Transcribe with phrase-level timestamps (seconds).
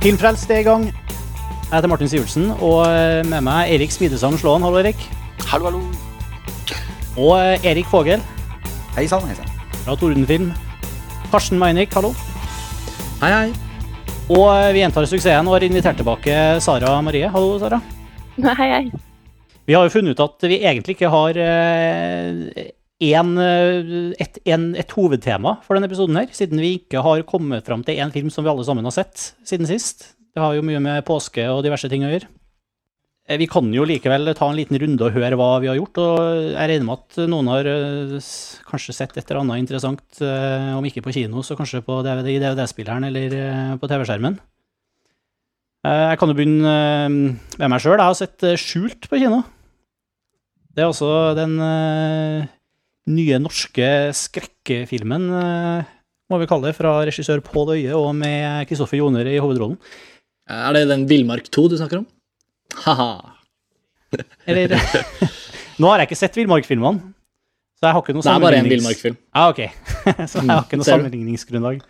[0.00, 0.86] Filmfrelst er i gang.
[0.86, 4.64] Jeg heter Martin Sivertsen, og eh, med meg er Erik Smidesand Slåen.
[4.64, 5.02] Hallo, Erik.
[5.50, 5.80] Hallo, hallo.
[7.20, 8.22] Og eh, Erik Fogel
[8.96, 9.50] Hei sann, hei sann.
[9.84, 10.54] fra Tordenfilm.
[11.30, 12.14] Karsten Meinick, hallo.
[13.20, 13.52] Hei, hei.
[14.32, 17.28] Og eh, vi gjentar suksessen og har invitert tilbake Sara Marie.
[17.36, 17.82] Hallo, Sara.
[18.40, 18.84] Hei, hei.
[19.68, 21.36] Vi har jo funnet ut at vi egentlig ikke har
[23.00, 27.64] en, eh, et, en, et hovedtema for denne episoden her, siden vi ikke har kommet
[27.64, 30.10] fram til én film som vi alle sammen har sett siden sist.
[30.36, 32.28] Det har jo mye med påske og diverse ting å gjøre.
[33.28, 36.02] Eh, Vi kan jo likevel ta en liten runde og høre hva vi har gjort,
[36.04, 36.20] og
[36.52, 38.30] jeg regner med at noen har eh,
[38.68, 42.40] kanskje sett et eller annet interessant, om ikke på kino, så kanskje på DVD, i
[42.44, 44.36] DVD-spilleren eller på TV-skjermen.
[45.80, 46.72] Jeg kan jo begynne
[47.08, 47.96] med meg sjøl.
[47.96, 49.38] Jeg har sett Skjult på kino.
[50.76, 51.54] Det er også den
[53.08, 55.90] nye norske skrekkfilmen, eh,
[56.30, 59.78] må vi kalle det, fra regissør Pål Øye og med Kristoffer Joner i hovedrollen.
[60.50, 62.06] Er det den Villmark 2 du snakker om?
[62.84, 63.36] Haha.
[64.46, 64.74] Eller
[65.80, 67.14] Nå har jeg ikke sett Villmark-filmene,
[67.78, 69.18] så jeg har ikke noe Det er bare en Villmark-film.
[69.32, 69.60] Ja, ok.
[70.30, 71.84] så jeg har ikke noe sammenligningsgrunnlag.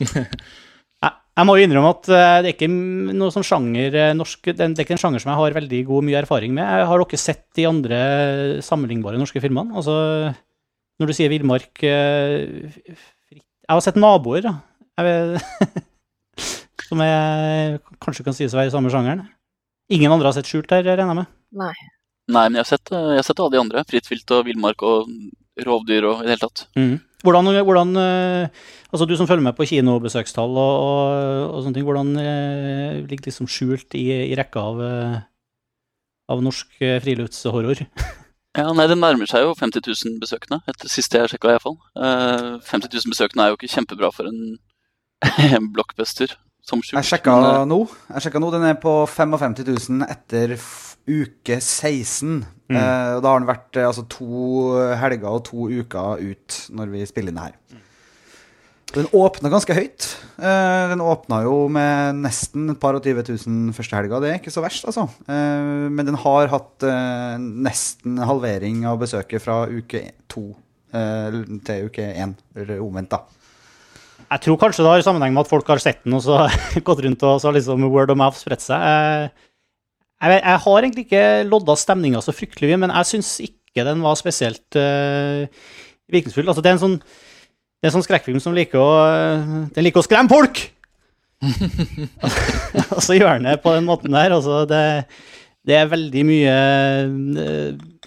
[0.00, 4.48] Jeg, jeg må jo innrømme at eh, det er ikke noe sånn sjanger eh, norsk
[4.54, 6.64] Det er ikke en sjanger som jeg har veldig god mye erfaring med.
[6.64, 8.00] Jeg har dere sett de andre
[8.64, 9.76] sammenlignbare norske filmene?
[9.76, 9.98] Altså,
[11.00, 12.74] når du sier villmark eh,
[13.34, 14.54] Jeg har sett naboer, da.
[15.00, 15.88] Jeg vet,
[16.88, 19.24] som jeg kanskje kan sies å være i samme sjangeren.
[19.92, 21.32] Ingen andre har sett skjult her, regner jeg med?
[21.64, 21.74] Nei.
[22.30, 23.84] Nei, men jeg har sett, eh, jeg har sett alle de andre.
[23.88, 25.10] Fritt vilt og villmark og
[25.66, 26.64] rovdyr og i det hele tatt.
[27.24, 31.86] Hvordan, hvordan eh, Altså, du som følger med på kinobesøkstall og, og, og sånne ting,
[31.88, 32.12] hvordan
[33.10, 34.82] ligger liksom skjult i, i rekka av,
[36.30, 37.82] av norsk friluftshorror?
[38.54, 41.74] Ja, nei, Det nærmer seg jo 50 000 besøkende, etter siste jeg sjekka iallfall.
[41.98, 44.58] Uh, 50 000 besøkende er jo ikke kjempebra for en,
[45.26, 46.98] en blockbuster som skjult.
[47.00, 47.80] Jeg sjekka men, eh, nå.
[48.14, 50.54] Jeg sjekka nå, Den er på 55 000 etter
[51.04, 52.44] uke 16.
[52.70, 52.78] Mm.
[52.78, 54.70] Eh, og da har den vært eh, altså, to
[55.00, 57.82] helger og to uker ut når vi spiller inn det her.
[58.94, 60.06] Den åpna ganske høyt.
[60.38, 64.20] Eh, den åpna jo med nesten et par og 20 000 første helga.
[64.22, 65.08] Det er ikke så verst, altså.
[65.26, 70.52] Eh, men den har hatt eh, nesten halvering av besøket fra uke to
[70.94, 73.24] til uke én, eller omvendt, da.
[74.28, 76.44] Jeg tror kanskje det har sammenheng med at folk har sett den og så
[76.86, 78.78] gått rundt og så har liksom word of mouth spredt seg.
[78.78, 79.32] Jeg,
[80.22, 84.06] jeg, jeg har egentlig ikke lodda stemninga så fryktelig mye, men jeg syns ikke den
[84.06, 85.50] var spesielt uh,
[86.14, 86.46] virkningsfull.
[86.46, 86.96] Altså, det er en sånn
[87.84, 88.92] det er sånn skrekkfilm som liker å
[89.76, 90.62] Den liker å skremme folk!
[92.94, 94.32] og så gjør han det på den måten der.
[94.32, 94.80] Altså, det,
[95.68, 96.54] det er veldig mye
[97.42, 98.06] eh,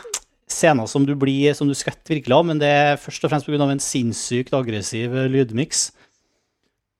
[0.49, 3.45] scener som du blir Som du skvetter virkelig av, men det er først og fremst
[3.45, 3.69] pga.
[3.69, 5.91] en sinnssykt aggressiv eh, lydmiks.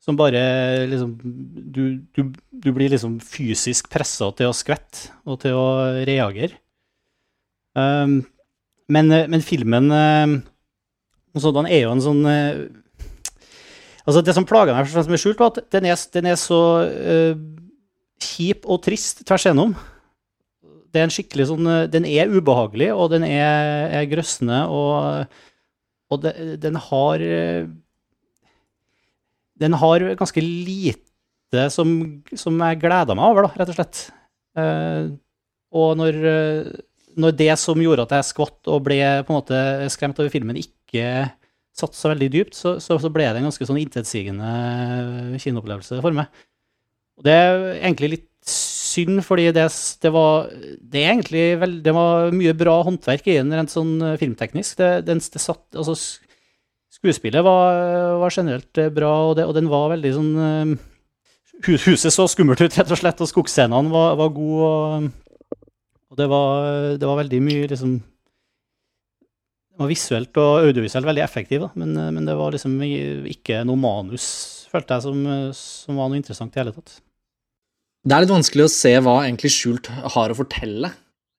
[0.03, 5.57] Som bare liksom Du, du, du blir liksom fysisk pressa til å skvette og til
[5.57, 5.67] å
[6.05, 6.61] reagere.
[7.73, 8.21] Um,
[8.89, 10.37] men, eh, men filmen eh,
[11.35, 12.67] sådan er jo en sånn eh,
[14.07, 16.57] Altså, det som plager meg som er skjult, var at den er, den er så
[16.87, 17.33] uh,
[18.23, 19.73] kjip og trist tvers igjennom.
[20.63, 25.27] Det er en skikkelig sånn eh, Den er ubehagelig, og den er, er grøssende, og,
[26.07, 26.31] og de,
[26.63, 27.25] den har
[29.59, 31.91] Den har ganske lite som,
[32.31, 34.01] som jeg gleder meg over, da, rett og slett.
[34.55, 35.19] Uh,
[35.75, 36.21] og når,
[37.19, 39.61] når det som gjorde at jeg skvatt og ble på en måte
[39.91, 40.76] skremt over filmen, ikke
[41.77, 46.15] satt så veldig dypt, så, så, så ble det en ganske sånn intetsigende kinoopplevelse for
[46.15, 46.31] meg.
[47.17, 49.65] Og det er egentlig litt synd, fordi det,
[50.01, 50.47] det var
[50.79, 54.77] Det er egentlig vel, det var mye bra håndverk i den, rent sånn filmteknisk.
[54.79, 55.97] Det, den, det satt, altså,
[56.97, 60.77] skuespillet var, var generelt bra, og, det, og den var veldig sånn eh,
[61.65, 65.63] Huset så skummelt ut, rett og slett, og skogscenene var, var gode, og,
[66.11, 66.67] og det, var,
[67.01, 67.95] det var veldig mye liksom
[69.77, 71.69] det var visuelt og audiovisuelt veldig effektiv, da.
[71.77, 72.79] Men, eh, men det var liksom
[73.29, 74.25] ikke noe manus,
[74.71, 76.95] følte jeg, som, eh, som var noe interessant i hele tatt.
[78.07, 80.91] Det er litt vanskelig å se hva egentlig Skjult har å fortelle,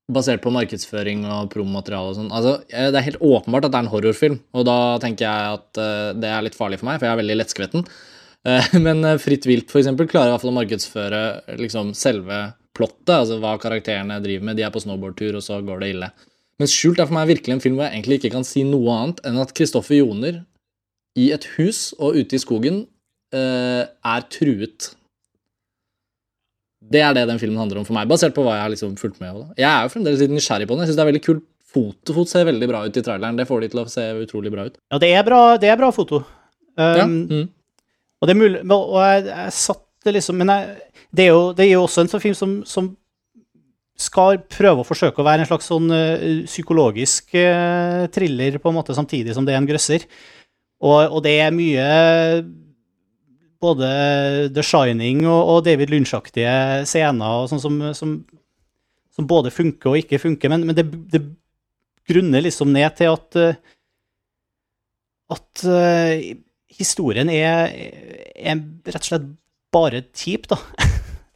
[0.09, 2.31] basert på markedsføring og promomateriale og sånn.
[2.31, 5.59] Altså, eh, det er helt åpenbart at det er en horrorfilm, og da tenker jeg
[5.59, 5.73] at
[6.21, 7.87] det er litt farlig for meg, for jeg er veldig lettskvetten.
[8.87, 13.41] Men Fritt vilt, for eksempel, klarer i hvert fall å markedsføre liksom selve plottet, altså
[13.43, 14.57] hva karakterene driver med.
[14.57, 16.11] De er på snowboardtur, og så går det ille.
[16.59, 18.95] Mens Skjult er for meg virkelig en film hvor jeg egentlig ikke kan si noe
[18.95, 20.41] annet enn at Kristoffer Joner
[21.19, 22.81] i et hus og ute i skogen
[23.35, 24.93] uh, er truet.
[26.89, 28.97] Det er det den filmen handler om for meg, basert på hva jeg har liksom
[28.99, 29.35] fulgt med.
[29.35, 29.45] på.
[29.59, 30.83] Jeg er jo fremdeles litt nysgjerrig på den.
[30.83, 31.47] Jeg synes det er veldig kult.
[31.69, 33.37] Fotofot ser veldig bra ut i traileren.
[33.37, 34.79] Det får de til å se utrolig bra ut.
[34.89, 36.23] Ja, det er bra, det er bra foto.
[36.79, 37.05] Ja.
[37.05, 37.49] Um, Mm.
[38.19, 40.77] Og det er mulig Og jeg, jeg satt det liksom Men jeg,
[41.11, 42.89] det, er jo, det er jo også en sånn film som, som
[43.99, 48.79] skal prøve å forsøke å være en slags sånn uh, psykologisk uh, thriller, på en
[48.79, 50.07] måte, samtidig som det er en grøsser.
[50.79, 51.87] Og, og det er mye
[53.59, 53.89] både
[54.55, 58.13] The Shining og, og David Lynch-aktige scener og sånn som, som,
[59.11, 61.25] som, både funker og ikke funker, men, men det, det,
[62.09, 63.75] grunner liksom ned til at uh,
[65.29, 65.61] at
[66.79, 67.69] historien er,
[68.33, 69.27] er, rett og slett
[69.75, 70.57] bare kjip, da.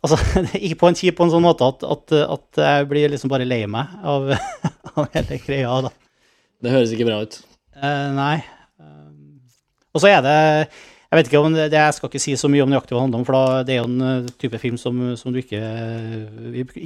[0.03, 0.19] Altså,
[0.65, 3.47] ikke på en kjip på en sånn måte at, at, at jeg blir liksom bare
[3.47, 4.33] lei meg av,
[4.97, 5.93] av, hele greia, da.
[6.63, 7.39] Det høres ikke bra ut.
[7.79, 8.35] Uh, nei.
[8.83, 9.39] Uh,
[9.95, 12.65] og så er det Jeg vet ikke om det, Jeg skal ikke si så mye
[12.65, 14.79] om nøyaktig hva det handler om, for da, det er jo en eh, type film
[14.81, 15.61] som, som du ikke,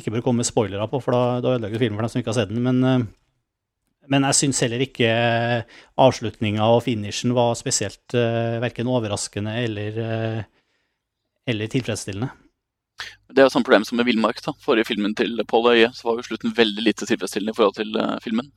[0.01, 2.23] ikke bør komme med spoilere på, for da, da ødelegger du filmen for dem som
[2.23, 2.65] ikke har sett den.
[2.67, 3.77] Men, uh,
[4.13, 5.13] men jeg syns heller ikke
[6.03, 10.03] avslutninga og finishen var spesielt uh, verken overraskende eller,
[11.47, 12.35] eller tilfredsstillende.
[13.31, 14.39] Det er jo samme problem som med Villmark.
[14.45, 14.55] da.
[14.65, 17.97] Forrige filmen til Pål Øye så var jo slutten veldig lite tilfredsstillende i forhold til
[17.99, 18.49] uh, filmen.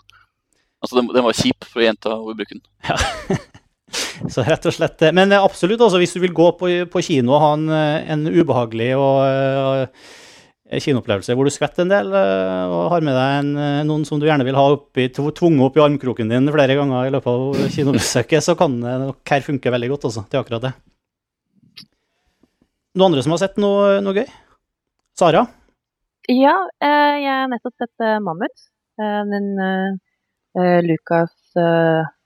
[0.80, 2.64] Altså, den, den, var kjip, for å bruke den.
[2.88, 2.96] Ja.
[4.30, 7.36] så rett og slett eh, Men absolutt, altså, hvis du vil gå på, på kino
[7.36, 10.18] og ha en, eh, en ubehagelig og uh,
[10.70, 14.28] kinoopplevelse hvor du skvetter en del uh, og har med deg en, noen som du
[14.30, 18.46] gjerne vil ha oppi, tvunget opp i armkroken din flere ganger i løpet av kinobesøket,
[18.46, 20.76] så kan det nok her funke veldig godt også, til akkurat det.
[23.00, 24.26] Noen andre som har sett noe, noe gøy?
[25.16, 25.46] Sara?
[26.28, 28.66] Ja, eh, jeg har nettopp sett uh, 'Mammut'.
[29.00, 31.32] Den uh, Lucas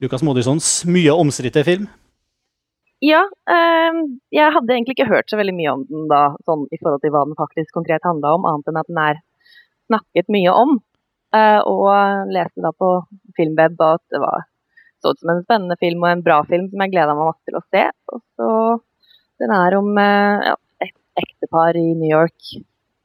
[0.01, 1.85] Lucas Modisons mye omstridte film?
[3.05, 3.19] Ja.
[4.33, 7.13] jeg hadde egentlig ikke hørt så veldig mye om den da, sånn i forhold til
[7.13, 9.19] hva den faktisk konkret handla om, annet enn at den er
[9.91, 10.79] snakket mye om.
[11.69, 12.89] og leste da på
[13.37, 14.47] Filmweb at det var
[15.03, 17.45] så ut som en spennende film og en bra film som jeg gleda meg masse
[17.45, 17.85] til å se.
[18.15, 18.49] Og så
[19.43, 20.53] Den er om ja,
[20.83, 22.53] et ektepar i New York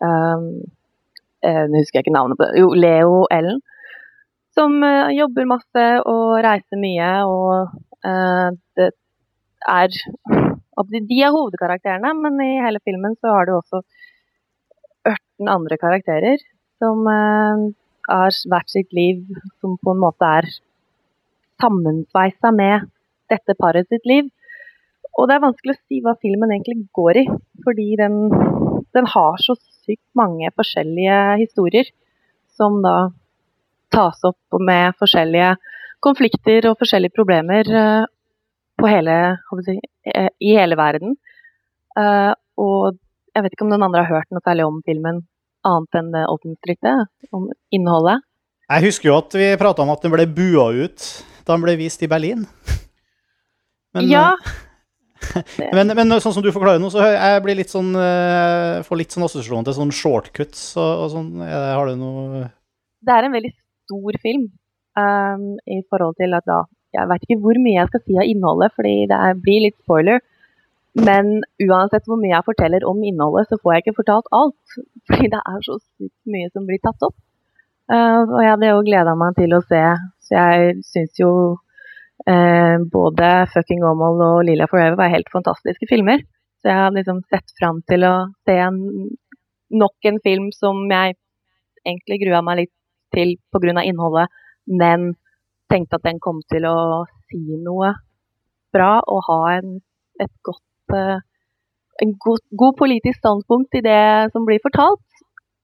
[0.05, 0.51] um,
[1.39, 2.61] Nå husker jeg ikke navnet på det.
[2.63, 3.61] Jo, Leo Ellen.
[4.55, 7.11] Som uh, jobber masse og reiser mye.
[7.31, 7.77] Og
[8.79, 8.89] det
[9.71, 13.83] er De er hovedkarakterene, men i hele filmen så har du også
[15.07, 16.43] 18 andre karakterer
[16.79, 19.23] som har hvert sitt liv
[19.61, 20.49] som på en måte er
[21.63, 22.87] sammensveisa med
[23.33, 24.31] dette paret sitt liv.
[25.19, 27.25] Og det er vanskelig å si hva filmen egentlig går i,
[27.67, 28.21] fordi den
[28.95, 31.89] den har så sykt mange forskjellige historier
[32.59, 33.11] som da
[33.95, 35.55] tas opp med forskjellige
[36.05, 38.05] konflikter og forskjellige problemer eh,
[38.79, 39.17] på hele,
[39.67, 39.79] si,
[40.13, 41.17] eh, i hele verden.
[41.99, 42.99] Eh, og
[43.35, 45.23] jeg vet ikke om noen andre har hørt noe særlig om filmen
[45.67, 48.23] annet enn åpningsstrittet, om innholdet.
[48.69, 51.09] Jeg husker jo at vi prata om at den ble bua ut
[51.43, 52.45] da den ble vist i Berlin.
[53.97, 54.27] Men, ja,
[55.77, 59.01] men, men, sånn som du forklarer nå, så jeg blir litt sånn, jeg eh, får
[59.01, 61.31] litt sånn assosiasjon til sånn shortcuts og, og sånn.
[61.43, 62.47] Har du noe
[63.05, 64.49] Det er en veldig stor film
[64.99, 66.65] um, i forhold til at da
[66.97, 69.77] Jeg vet ikke hvor mye jeg skal si av innholdet, fordi det er, blir litt
[69.83, 70.23] spoiler.
[70.97, 74.79] Men uansett hvor mye jeg forteller om innholdet, så får jeg ikke fortalt alt.
[75.09, 77.17] Fordi det er så sykt mye som blir tatt opp.
[77.93, 79.83] Uh, og jeg hadde jo gleda meg til å se,
[80.25, 81.31] så jeg syns jo
[82.29, 86.19] Eh, både 'Fucking Åmål' og 'Lilla Forever' var helt fantastiske filmer.
[86.61, 88.79] Så jeg har liksom sett fram til å se en,
[89.71, 91.15] nok en film som jeg
[91.87, 92.75] egentlig grua meg litt
[93.15, 93.83] til pga.
[93.83, 94.29] innholdet,
[94.67, 95.15] men
[95.71, 97.95] tenkte at den kom til å si noe
[98.73, 99.81] bra og ha en,
[100.21, 101.21] et godt eh,
[102.03, 105.07] en god, god, politisk standpunkt i det som blir fortalt.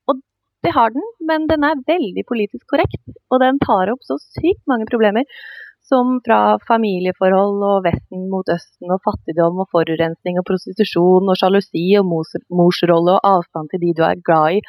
[0.08, 0.18] Og
[0.64, 3.04] det har den, men den er veldig politisk korrekt.
[3.30, 5.28] Og den tar opp så sykt mange problemer
[5.84, 11.84] som fra familieforhold og Vesten mot Østen og fattigdom og forurensning og prostitusjon og sjalusi
[12.00, 14.62] og mors, morsrolle og avstand til de du er glad i,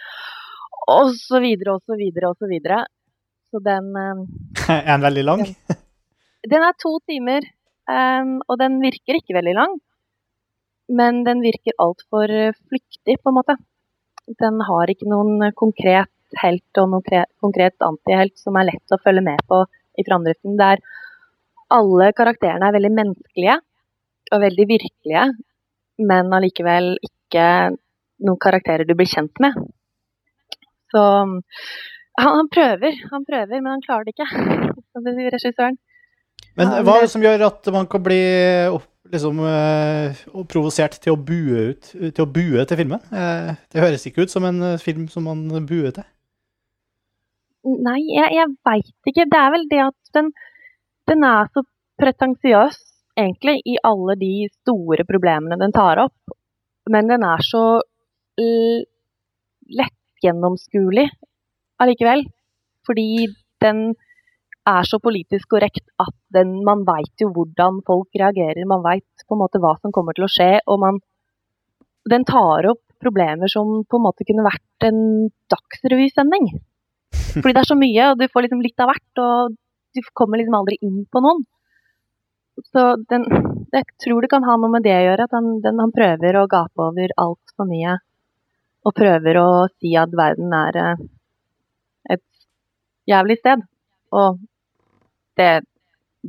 [0.91, 2.83] og så videre og så videre og så videre.
[3.49, 4.25] Så den eh,
[4.75, 5.45] Er den veldig lang?
[6.45, 7.47] Den, er to timer,
[7.89, 9.79] um, og den virker ikke veldig lang.
[10.99, 12.29] Men den virker altfor
[12.69, 13.55] flyktig, på en måte.
[14.41, 19.23] Den har ikke noen konkret helt og noen konkret antihelt som er lett å følge
[19.25, 19.63] med på
[19.97, 20.57] i framdriften.
[20.59, 20.83] Det er
[21.73, 23.57] alle karakterene er veldig menneskelige
[24.33, 25.25] og veldig virkelige,
[26.09, 27.45] men allikevel ikke
[28.25, 29.57] noen karakterer du blir kjent med.
[30.93, 34.29] Så han, han prøver, han prøver, men han klarer det ikke,
[34.93, 35.79] som det sier regissøren.
[36.55, 38.19] Men hva er det som gjør at man kan bli
[39.11, 43.01] liksom, uh, provosert til å, bue ut, til å bue til filmen?
[43.11, 46.07] Uh, det høres ikke ut som en eh, film som man buer til.
[47.65, 49.25] Nei, jeg, jeg veit ikke.
[49.31, 50.31] Det er vel det at den
[51.09, 51.63] den er så
[52.01, 52.77] pretensiøs,
[53.15, 56.17] egentlig, i alle de store problemene den tar opp.
[56.89, 57.83] men den er så
[59.79, 61.07] lettgjennomskuelig
[61.81, 62.25] allikevel.
[62.85, 63.27] Fordi
[63.63, 63.95] den
[64.69, 68.65] er så politisk korrekt at den, man veit jo hvordan folk reagerer.
[68.69, 71.03] Man veit på en måte hva som kommer til å skje, og man
[72.05, 74.99] Den tar opp problemer som på en måte kunne vært en
[75.49, 76.51] dagsrevysending.
[77.41, 79.55] Fordi det er så mye, og du får liksom litt av hvert, og
[79.95, 81.43] du kommer liksom aldri inn på noen.
[82.71, 83.25] Så den,
[83.73, 86.39] jeg tror det kan ha noe med det å gjøre, at han, den, han prøver
[86.39, 87.97] å gape over altfor mye.
[88.85, 91.05] Og prøver å si at verden er eh,
[92.15, 92.23] et
[93.09, 93.65] jævlig sted.
[94.15, 94.39] Og
[95.39, 95.51] det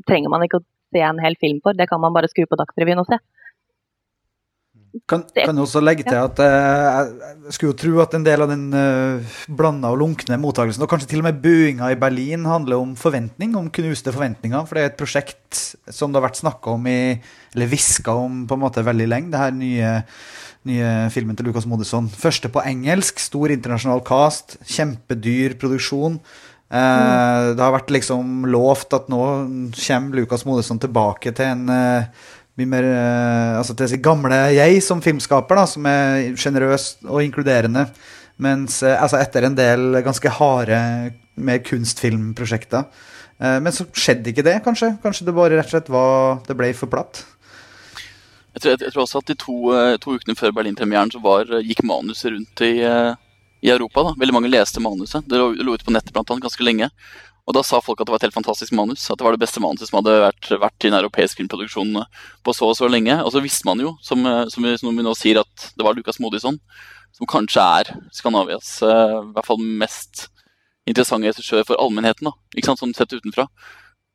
[0.09, 2.59] trenger man ikke å se en hel film for, det kan man bare skru på
[2.59, 3.21] Dagsrevyen og se.
[5.05, 7.11] Kan, kan jeg også legge til at eh,
[7.47, 10.91] jeg skulle jo tro at en del av den uh, blanda og lunkne mottakelsen, og
[10.91, 14.65] kanskje til og med buinga i Berlin, handler om forventning, om knuste forventninger.
[14.67, 15.63] For det er et prosjekt
[15.93, 16.99] som det har vært snakka om i
[17.57, 19.93] Eller hviska om på en måte veldig lenge, det her nye,
[20.69, 22.11] nye filmen til Lucas Modesson.
[22.13, 26.21] Første på engelsk, stor internasjonal cast, kjempedyr produksjon.
[26.67, 29.23] Eh, Det har vært liksom lovt at nå
[29.79, 32.09] kommer Lucas Modesson tilbake til en eh,
[32.57, 37.23] mye mer eh, Altså til sitt gamle jeg som filmskaper, da, som er sjenerøs og
[37.25, 37.87] inkluderende.
[38.43, 40.81] Mens eh, altså etter en del ganske harde,
[41.37, 42.89] mer kunstfilmprosjekter.
[43.39, 44.95] Eh, men så skjedde ikke det, kanskje.
[45.05, 47.25] Kanskje det bare rett og slett var Det ble for platt.
[48.57, 49.57] Jeg tror, jeg, tror også at de to,
[50.01, 54.07] to ukene før Berlin-premieren så var, gikk manuset rundt i, i Europa.
[54.07, 54.15] da.
[54.23, 55.27] Veldig mange leste manuset.
[55.29, 56.89] Det lå, lå ute på nettet blant annet ganske lenge.
[57.47, 59.05] Og da sa folk at det var et helt fantastisk manus.
[59.11, 62.23] At det var det beste manuset som hadde vært, vært i en europeisk filmproduksjon eh,
[62.43, 63.15] på så og så lenge.
[63.23, 65.87] Og så visste man jo, som, eh, som, vi, som vi nå sier, at det
[65.87, 66.59] var Lucas Modisson,
[67.15, 70.27] som kanskje er Skandinavias uh, i hvert fall mest
[70.91, 72.35] interessante regissør for allmennheten, da.
[72.59, 73.47] Ikke sant, sånn sett utenfra.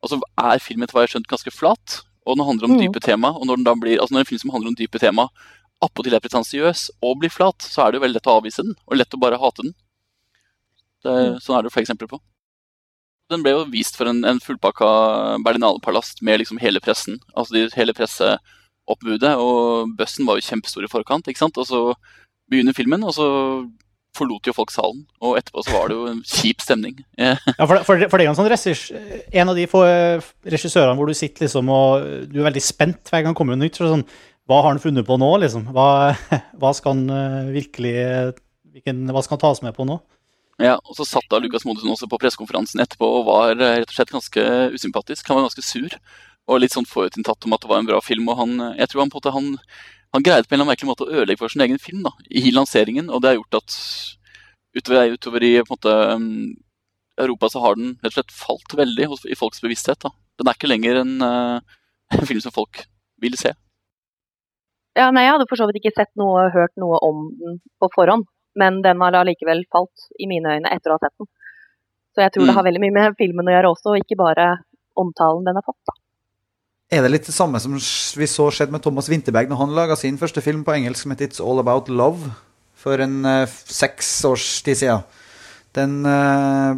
[0.04, 1.96] Og så er filmen etter hva jeg har skjønt ganske flat,
[2.28, 2.84] og den handler om Mm.
[2.84, 3.32] dype tema.
[3.34, 5.26] Og når, den da blir, altså når en film som handler om dype tema,
[5.82, 8.76] appåtil er pretensiøs og blir flat, så er det jo veldig lett å avvise den,
[8.86, 9.74] og lett å bare hate den.
[11.02, 12.20] Det, sånn er det flere eksempler på.
[13.32, 14.88] Den ble jo vist for en, en fullpakka
[15.44, 17.20] Berlinale-palast med liksom hele pressen.
[17.34, 21.60] Altså de, hele presseoppbudet, og bussen var jo kjempestor i forkant, ikke sant.
[21.60, 21.84] Og så
[22.52, 23.28] begynner filmen, og så
[24.16, 25.04] forlot jo folk salen.
[25.24, 26.98] Og etterpå så var det jo en kjip stemning.
[27.16, 29.84] Eh, Ja, for, for, for det er jo en sånn regissør, en av de få
[29.88, 33.56] eh, regissørene hvor du sitter liksom og du er veldig spent hver gang det kommer
[33.56, 33.80] noe nytt.
[33.80, 34.06] Så sånn,
[34.50, 35.68] hva har han funnet på nå, liksom?
[35.72, 35.88] Hva,
[36.60, 37.94] hva skal han eh, virkelig
[38.72, 40.00] hvilken, Hva skal han tas med på nå?
[40.62, 43.90] Ja, og så satt da Lukas Modesen også på pressekonferansen etterpå og var eh, rett
[43.90, 44.44] og slett ganske
[44.76, 45.26] usympatisk.
[45.26, 45.96] Han var ganske sur
[46.50, 48.28] og litt sånn forutinntatt om at det var en bra film.
[48.30, 49.48] Og han, eh, jeg tror han på en måte han,
[50.14, 52.52] han greide på en eller annen måte å ødelegge for sin egen film da, i
[52.54, 53.10] lanseringen.
[53.10, 53.78] Og det har gjort at
[54.78, 56.28] utover, utover i måte um,
[57.20, 60.00] Europa så har den rett og slett falt veldig i folks bevissthet.
[60.04, 60.12] da.
[60.38, 61.80] Den er ikke lenger en, eh,
[62.18, 62.84] en film som folk
[63.22, 63.54] vil se.
[64.98, 67.88] Ja, nei, jeg hadde for så vidt ikke sett noe, hørt noe om den på
[67.94, 71.28] forhånd, men den har allikevel falt i mine øyne etter å ha sett den.
[72.12, 72.56] Så jeg tror det Mm.
[72.58, 74.46] har veldig mye med filmen å gjøre også, og ikke bare
[74.96, 75.80] omtalen den har fått.
[75.86, 75.94] da.
[76.92, 79.96] Er det litt det samme som vi så skjedde med Thomas Winterberg når han laga
[79.96, 82.34] sin første film på engelsk som het It's All About Love
[82.74, 85.02] for en uh, seks års tid siden?
[85.72, 86.76] Den, uh,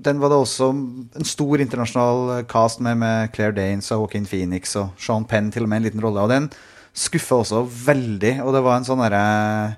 [0.00, 4.72] den var det også en stor internasjonal cast med, med Claire Danes og Joaquin Phoenix
[4.80, 6.24] og Sean Penn til og med en liten rolle.
[6.24, 6.48] Og den
[6.96, 9.76] skuffa også veldig, og det var en sånn derre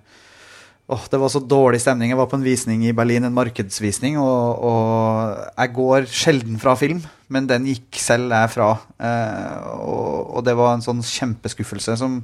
[0.89, 2.15] Åh, det var så dårlig stemning.
[2.15, 6.73] Jeg var på en visning i Berlin, en markedsvisning, og, og jeg går sjelden fra
[6.81, 8.71] film, men den gikk selv jeg fra.
[8.97, 12.23] Eh, og, og det var en sånn kjempeskuffelse som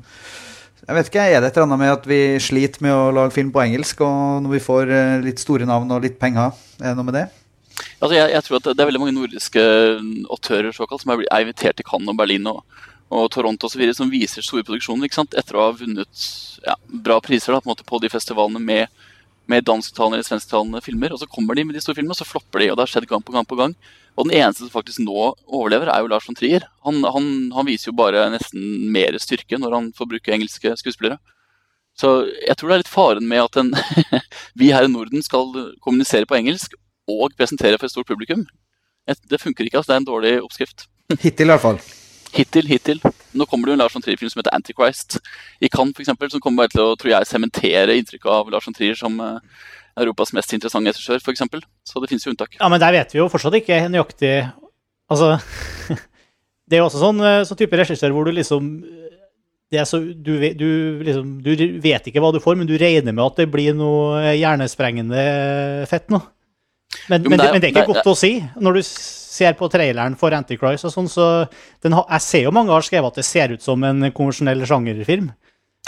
[0.85, 3.37] Jeg vet ikke, er det et eller annet med at vi sliter med å lage
[3.37, 6.89] film på engelsk, og når vi får eh, litt store navn og litt penger, er
[6.89, 7.29] det noe med det?
[8.01, 9.63] Altså, jeg, jeg tror at det er veldig mange nordiske
[10.33, 12.65] autører såkalt, som er invitert til Cannes og Berlin og,
[13.13, 16.29] og Toronto videre, som viser store produksjoner etter å ha vunnet
[16.65, 19.05] ja, bra priser da, på, på de festivalene med,
[19.51, 21.13] med dansktalende eller svensktalende filmer.
[21.13, 22.71] Og så kommer de med de store filmene, og så flopper de.
[22.73, 23.77] og Det har skjedd gang på gang på gang.
[24.15, 26.67] Og den eneste som faktisk nå overlever, er jo Lars von Trier.
[26.87, 31.19] Han, han, han viser jo bare nesten mer styrke når han får bruke engelske skuespillere.
[31.99, 33.75] Så jeg tror det er litt faren med at en,
[34.61, 35.53] vi her i Norden skal
[35.85, 36.75] kommunisere på engelsk
[37.11, 38.47] og presentere for et stort publikum.
[39.05, 39.93] Det funker ikke, altså.
[39.93, 40.89] Det er en dårlig oppskrift.
[41.21, 41.83] Hittil, i hvert fall.
[42.35, 43.01] Hittil, hittil.
[43.35, 45.21] Nå kommer det jo en Lars von Trier-film som heter Antichrist.
[45.63, 48.75] I Cannes, eksempel, som kommer bare til å, tror jeg, sementere inntrykket av Lars von
[48.75, 49.39] Trier som uh,
[50.01, 51.45] Europas mest interessante regissør, f.eks.
[51.87, 52.59] Så det finnes jo unntak.
[52.59, 54.35] Ja, men der vet vi jo fortsatt ikke nøyaktig
[55.13, 55.35] Altså
[56.69, 58.71] Det er jo også sånn eh, så type regissør hvor du liksom
[59.73, 60.69] det er så, du, du,
[61.03, 61.51] liksom, du
[61.83, 65.25] vet ikke hva du får, men du regner med at det blir noe hjernesprengende
[65.91, 66.21] fett nå.
[67.11, 68.33] Men, Jo, men, men det det, men det er ikke det godt godt å si.
[68.63, 68.83] Når du
[69.35, 71.27] ser på traileren for Antichrist og sånn, så
[71.83, 74.63] den har, Jeg ser jo mange har skrevet at det ser ut som en konvensjonell
[74.69, 75.33] sjangerfilm.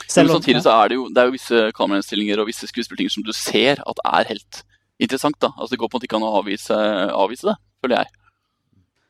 [0.05, 3.13] Selv Men samtidig så er det jo, det er jo visse kamerainnstillinger og visse skuespillerting
[3.13, 4.63] som du ser at er helt
[5.01, 5.39] interessant.
[5.41, 5.53] da.
[5.57, 6.77] Altså Det går på en måte ikke an å avvise,
[7.17, 8.13] avvise det, føler jeg.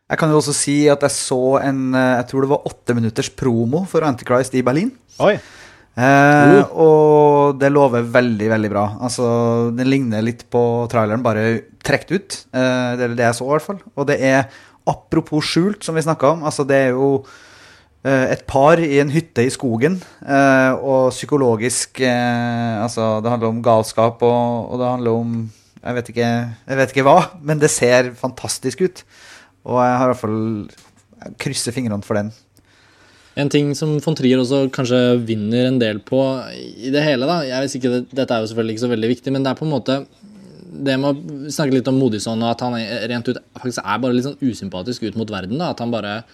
[0.07, 2.95] Jeg kan jo også si at jeg så en eh, Jeg tror det var åtte
[2.95, 4.93] minutters promo for Antichrist i Berlin.
[5.19, 5.35] Oi.
[5.97, 8.85] Eh, og det lover veldig, veldig bra.
[9.01, 9.27] Altså,
[9.77, 10.61] Den ligner litt på
[10.93, 11.47] traileren, bare
[11.87, 12.39] trukket ut.
[12.53, 13.83] Eh, det er det jeg så, i hvert fall.
[13.97, 14.45] Og det er
[14.87, 16.45] apropos skjult, som vi snakka om.
[16.47, 17.11] Altså, det er jo
[18.05, 23.55] eh, et par i en hytte i skogen, eh, og psykologisk eh, Altså, det handler
[23.55, 25.39] om galskap, og, og det handler om
[25.87, 26.29] jeg vet, ikke,
[26.67, 29.03] jeg vet ikke hva, men det ser fantastisk ut.
[29.71, 32.33] Og jeg har i hvert fall krysser fingrene for den.
[33.37, 36.21] En ting som von Trier også kanskje vinner en del på
[36.57, 39.35] i det hele, da jeg vet ikke, Dette er jo selvfølgelig ikke så veldig viktig,
[39.35, 39.99] men det er på en måte
[40.87, 42.75] det med å snakke litt om Modison, og at han
[43.13, 45.61] rent ut faktisk er bare litt sånn usympatisk ut mot verden.
[45.61, 46.25] da, At han bare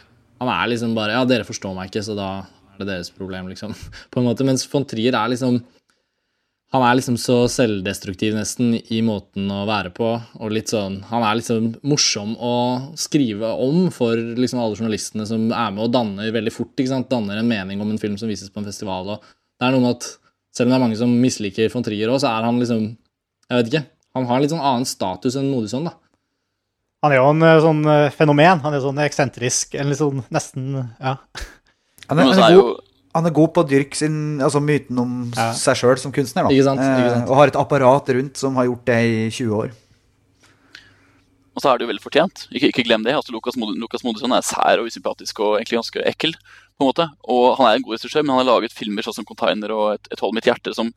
[0.43, 2.31] Han er liksom bare Ja, dere forstår meg ikke, så da
[2.73, 3.75] er det deres problem, liksom.
[4.11, 4.47] På en måte.
[4.47, 5.61] Mens von Trier er liksom
[6.73, 10.09] han er liksom så selvdestruktiv nesten i måten å være på.
[10.41, 12.55] og litt sånn, Han er liksom morsom å
[12.97, 17.11] skrive om for liksom alle journalistene som er med og danner veldig fort ikke sant?
[17.11, 19.09] danner en mening om en film som vises på en festival.
[19.09, 19.21] og
[19.61, 20.19] det er noe med at
[20.53, 22.97] Selv om det er mange som misliker von Trier òg, så er han liksom
[23.49, 23.87] Jeg vet ikke.
[24.15, 25.85] Han har en litt sånn annen status enn Modison.
[25.85, 25.93] da.
[27.03, 28.61] Han er jo en eh, sånn eh, fenomen.
[28.63, 31.17] Han er sånn eksentrisk, en litt sånn nesten Ja.
[32.09, 32.82] Han er, han er jo, god,
[33.15, 35.53] han er god på å dyrke sin, altså myten om Ja.
[35.53, 36.45] seg sjøl som kunstner.
[36.45, 36.49] Da.
[36.51, 37.25] Ikke sant, ikke sant.
[37.27, 39.71] Eh, og har et apparat rundt som har gjort det i 20 år.
[41.55, 42.47] og så er det jo veldig fortjent.
[42.51, 43.13] Ikke, ikke glem det.
[43.13, 46.33] altså Lukas, Mod Lukas Modusson er sær og usympatisk og egentlig ganske ekkel.
[46.81, 47.05] på en måte.
[47.29, 49.95] Og han er en god regissør, men han har laget filmer sånn som 'Container' og
[49.95, 50.91] et, 'Et hold mitt hjerte' som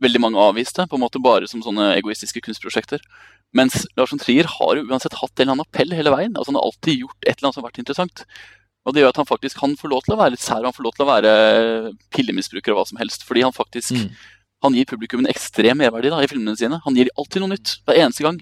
[0.00, 3.00] veldig mange avviste, på en måte bare som sånne egoistiske kunstprosjekter.
[3.54, 6.34] Mens Lars von Trier har jo uansett hatt en eller annen appell hele veien.
[6.36, 8.24] altså Han har alltid gjort et eller annet som har vært interessant.
[8.82, 10.74] Og det gjør at han faktisk kan få lov til å være litt sær, han
[10.74, 11.32] får lov til å være
[12.14, 13.22] pillemisbruker og hva som helst.
[13.28, 14.10] Fordi han faktisk Mm.
[14.62, 16.80] han gir publikum en ekstrem merverdi da, i filmene sine.
[16.84, 18.40] Han gir alltid noe nytt hver eneste gang.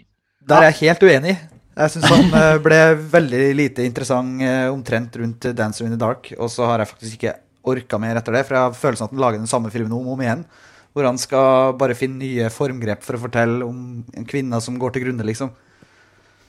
[0.48, 1.36] Der er jeg helt uenig.
[1.80, 2.80] Jeg syns han eh, ble
[3.12, 7.14] veldig lite interessant eh, omtrent rundt 'Dancer in the Dark', og så har jeg faktisk
[7.16, 9.92] ikke orka mer etter det, for jeg har følelsen at han lager den samme filmen
[9.92, 10.44] om og om igjen.
[10.92, 14.92] Hvor han skal bare finne nye formgrep for å fortelle om en kvinne som går
[14.92, 15.52] til grunne, liksom.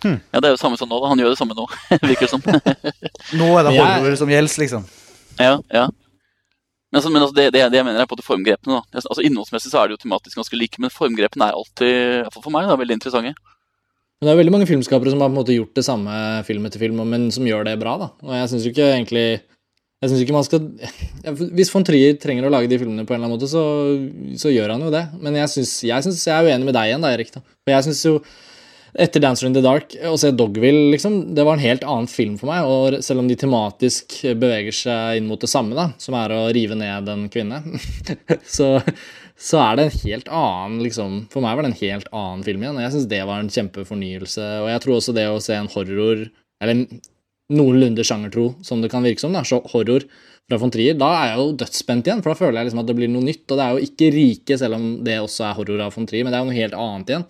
[0.06, 1.00] Ja, Det er jo samme som nå.
[1.02, 1.12] da.
[1.12, 1.66] Han gjør det samme nå,
[2.10, 2.44] virker det som.
[3.40, 4.88] Nå er det horror som gjelder, liksom.
[5.40, 5.86] Ja, ja.
[6.92, 8.82] Men, altså, men altså, det, det, det jeg mener er på det formgrepene.
[8.82, 9.00] da.
[9.00, 12.36] Altså, Innholdsmessig så er det jo tematisk ganske like, men formgrepene er alltid, i hvert
[12.36, 13.32] fall for meg, da, veldig interessante.
[14.20, 16.68] Men det er veldig mange filmskapere som har på en måte gjort det samme film
[16.68, 17.96] etter film, men som gjør det bra.
[18.02, 18.12] da.
[18.28, 19.26] Og jeg syns ikke egentlig
[20.02, 20.64] jeg synes ikke man skal,
[21.58, 23.62] Hvis von Trier trenger å lage de filmene på en eller annen måte, så,
[24.42, 25.04] så gjør han jo det.
[25.22, 27.30] Men jeg synes, jeg, synes jeg er uenig med deg igjen, da, Erik.
[27.36, 27.44] da.
[27.62, 28.16] For jeg synes jo
[28.94, 32.38] etter 'Dancer in the Dark' å se 'Dogville', liksom, det var en helt annen film
[32.38, 32.66] for meg.
[32.68, 36.50] Og selv om de tematisk beveger seg inn mot det samme, da, som er å
[36.52, 37.62] rive ned en kvinne,
[38.58, 38.82] så,
[39.38, 42.66] så er det en helt annen liksom, For meg var det en helt annen film
[42.66, 42.78] igjen.
[42.78, 44.50] Og jeg syns det var en kjempefornyelse.
[44.66, 46.28] Og jeg tror også det å se en horror,
[46.62, 46.86] eller
[47.52, 50.06] noenlunde sjangertro, som det kan virke som, da, så horror
[50.50, 52.90] fra von Trier, da er jeg jo dødsspent igjen, for da føler jeg liksom at
[52.90, 53.46] det blir noe nytt.
[53.48, 56.28] Og det er jo ikke Rike, selv om det også er horror av von Trier,
[56.28, 57.26] men det er jo noe helt annet igjen.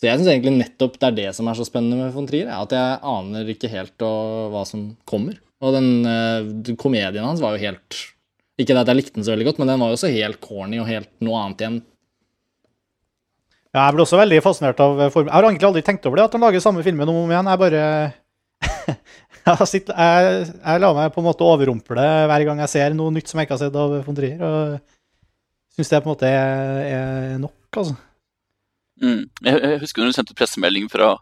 [0.00, 2.48] Så jeg syns egentlig nettopp det er det som er så spennende med von Trier,
[2.48, 5.36] er at jeg aner ikke helt hva som kommer.
[5.60, 7.98] Og den eh, komedien hans var jo helt
[8.56, 10.80] Ikke at jeg likte den så veldig godt, men den var jo også helt corny
[10.80, 11.78] og helt noe annet igjen.
[13.70, 15.28] Ja, jeg ble også veldig fascinert av form.
[15.28, 17.34] Jeg har egentlig aldri tenkt over det, at han lager samme filmen om og om
[17.34, 17.50] igjen.
[17.52, 17.84] Jeg bare
[19.76, 23.40] jeg, jeg lar meg på en måte overrumple hver gang jeg ser noe nytt som
[23.40, 24.40] jeg ikke har sett av von Trier.
[24.40, 28.00] Og syns det på en måte er, er nok, altså.
[29.00, 29.22] Mm.
[29.46, 31.14] Jeg, husker når du sendte ut pressemelding fra,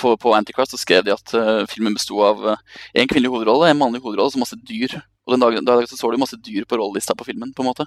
[0.00, 3.68] på, på Antichrist, så skrev de at uh, filmen besto av uh, en kvinnelig hovedrolle,
[3.68, 4.96] en mannlig hovedrolle og masse dyr.
[5.28, 7.52] Og den dagen, dagen så, så du masse dyr på rollelista på filmen.
[7.52, 7.84] på en måte.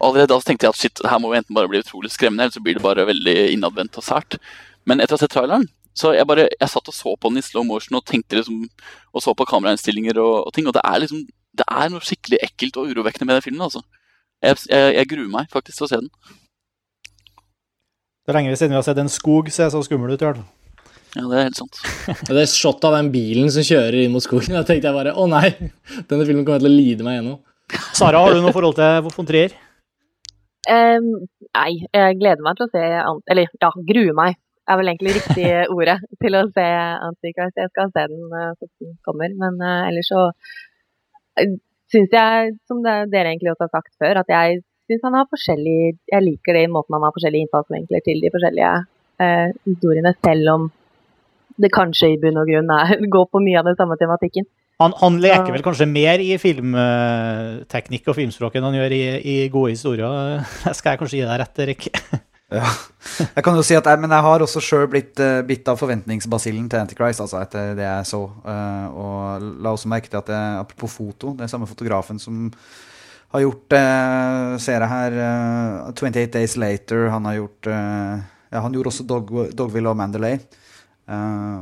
[0.00, 2.10] Og allerede da så tenkte jeg at shit, her må jo enten bare bli utrolig
[2.10, 4.40] skremmende, eller så blir det bare veldig innadvendt og sært.
[4.88, 7.42] Men etter å ha sett traileren, så jeg bare, jeg satt og så på den
[7.42, 8.64] i slow motion og tenkte liksom,
[9.12, 11.26] og så på kamerainnstillinger og, og ting, og det er liksom,
[11.60, 13.66] det er noe skikkelig ekkelt og urovekkende med den filmen.
[13.68, 13.84] altså.
[14.42, 16.10] Jeg, jeg, jeg gruer meg faktisk til å se den.
[18.22, 20.20] Det er lenge siden vi har sett en skog se så skummel ut.
[20.22, 20.50] i hvert fall.
[21.12, 21.80] Ja, det er helt sant.
[22.38, 25.26] Det shotet av den bilen som kjører inn mot skogen, da tenkte jeg bare å
[25.28, 25.50] nei,
[26.08, 27.40] denne filmen kommer til å lide meg gjennom.
[27.92, 29.52] Sara, har du noe forhold til von Trier?
[30.70, 31.10] Um,
[31.58, 32.82] nei, jeg gleder meg til å se
[33.32, 34.36] Eller ja, gruer meg
[34.70, 36.66] er vel egentlig riktig ordet til å se
[37.08, 37.58] Antichrist.
[37.58, 41.56] Jeg skal se den uh, så den kommer, men eh, ellers så uh,
[41.92, 45.28] syns jeg, som det, dere egentlig også har sagt før, at jeg syns han har
[45.30, 45.76] forskjellig
[46.12, 48.72] Jeg liker det i måten han har forskjellige innfallsvinkler til de forskjellige
[49.24, 50.66] eh, historiene, selv om
[51.60, 54.48] det kanskje i bunn og grunn er, går på mye av den samme tematikken.
[54.82, 59.36] Han, han leker vel kanskje mer i filmteknikk og filmspråk enn han gjør i, i
[59.52, 60.42] gode historier.
[60.64, 61.88] Det skal jeg kanskje gi deg rett, Erik.
[62.52, 62.68] Ja.
[63.16, 65.78] Jeg kan jo si at jeg, Men jeg har også sjøl blitt uh, bitt av
[65.80, 68.20] forventningsbasillen til Antichrist, altså etter det jeg så.
[68.44, 72.50] Uh, og la også merke til at det, apropos foto, det er samme fotografen som
[73.32, 77.08] har gjort uh, Ser jeg her uh, 28 Days Later.
[77.12, 80.38] Han har gjort ja, Han gjorde også Dog, Dogville og Mandalay.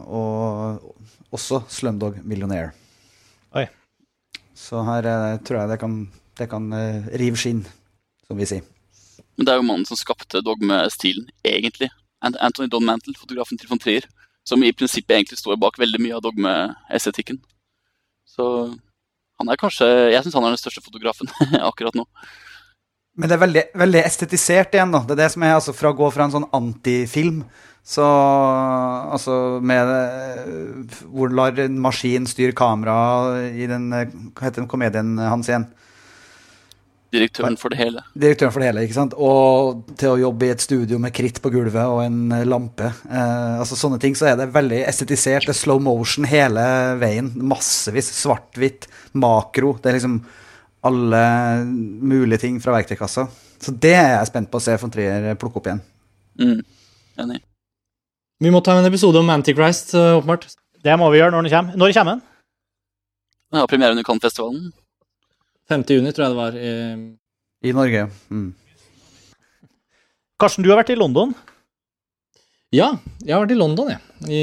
[0.06, 0.82] og
[1.30, 2.72] også Slumdog Millionaire.
[3.54, 3.64] Oi.
[4.54, 5.06] Så her
[5.46, 5.94] tror jeg det kan,
[6.38, 6.66] det kan
[7.22, 7.62] rive skinn,
[8.26, 8.66] som vi sier.
[9.38, 11.88] Men det er jo mannen som skapte dogmestilen, egentlig.
[12.20, 14.04] Anthony Don Mantle, fotografen til von Trier.
[14.44, 17.38] Som i prinsippet egentlig står bak veldig mye av dogmeestetikken.
[18.28, 18.46] Så
[19.40, 21.30] han er kanskje Jeg syns han er den største fotografen
[21.70, 22.06] akkurat nå.
[23.18, 25.02] Men det er veldig, veldig, estetisert igjen, da.
[25.04, 27.42] Det er det som er altså, fra å gå fra en sånn antifilm
[27.90, 29.88] så altså med
[31.08, 35.64] Hvor lar en maskin styre kamera i den Hva heter den komedien hans igjen?
[37.10, 38.02] Direktøren for det hele.
[38.14, 39.14] Direktøren for det hele, ikke sant.
[39.18, 42.92] Og til å jobbe i et studio med kritt på gulvet og en lampe.
[43.10, 45.48] Eh, altså Sånne ting så er det veldig estetisert.
[45.48, 46.64] Det er slow motion hele
[47.00, 47.32] veien.
[47.50, 48.12] Massevis.
[48.20, 48.86] Svart-hvitt.
[49.18, 49.74] Makro.
[49.82, 50.20] Det er liksom
[50.86, 51.22] alle
[51.66, 53.26] mulige ting fra verktøykassa.
[53.60, 55.82] Så det er jeg spent på å se von Trier plukke opp igjen.
[56.40, 56.60] Mm.
[57.20, 57.42] Enig.
[58.40, 60.46] Vi må ta en episode om Antichrist, eh, åpenbart.
[60.80, 61.76] Det må vi gjøre når den kommer.
[61.76, 62.22] Når kommer den?
[63.52, 64.70] Ja, premieren under Cannes-festivalen.
[65.70, 65.84] 5.
[65.86, 66.56] juni, tror jeg det var.
[66.58, 68.08] I, I Norge.
[68.32, 68.50] Mm.
[70.40, 71.34] Karsten, du har vært i London?
[72.74, 74.00] Ja, jeg har vært i London, jeg.
[74.30, 74.40] I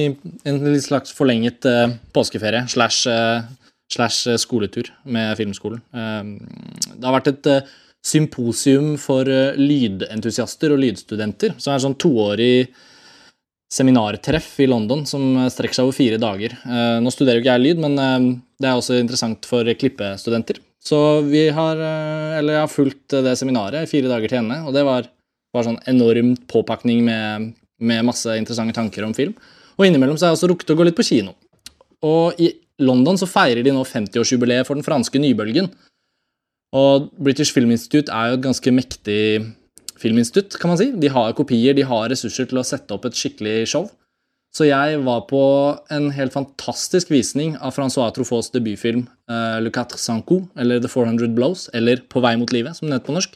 [0.47, 3.43] en slags forlenget uh, påskeferie slash, uh,
[3.91, 5.83] slash uh, skoletur med filmskolen.
[5.93, 7.49] det har vært et
[8.07, 12.69] symposium for lydentusiaster og lydstudenter, som er sånn toårig
[13.73, 16.53] seminartreff i London som strekker seg over fire dager.
[17.03, 17.97] nå studerer jo ikke jeg lyd, men
[18.55, 20.61] det er også interessant for klippestudenter.
[20.87, 24.75] Så vi har, eh, eller jeg har fulgt det seminaret fire dager til ende, og
[24.75, 25.09] det var,
[25.55, 29.35] var sånn enormt påpakning med, med, masse interessante tanker om film.
[29.77, 31.35] Og innimellom så har jeg også rukket å gå litt på kino.
[32.07, 35.69] Og i London så feirer de nå 50-årsjubileet for den franske nybølgen.
[36.77, 39.21] Og British Film Institute er jo et ganske mektig
[39.97, 40.91] filminstitutt, kan man si.
[40.93, 43.87] De har kopier, de har ressurser til å sette opp et skikkelig show.
[44.55, 45.41] Så jeg var på
[45.93, 51.33] en helt fantastisk visning av Francois Troufauts debutfilm uh, Le Quatre Sanco, eller The 400
[51.37, 53.35] Blows, eller På vei mot livet, som den heter på norsk.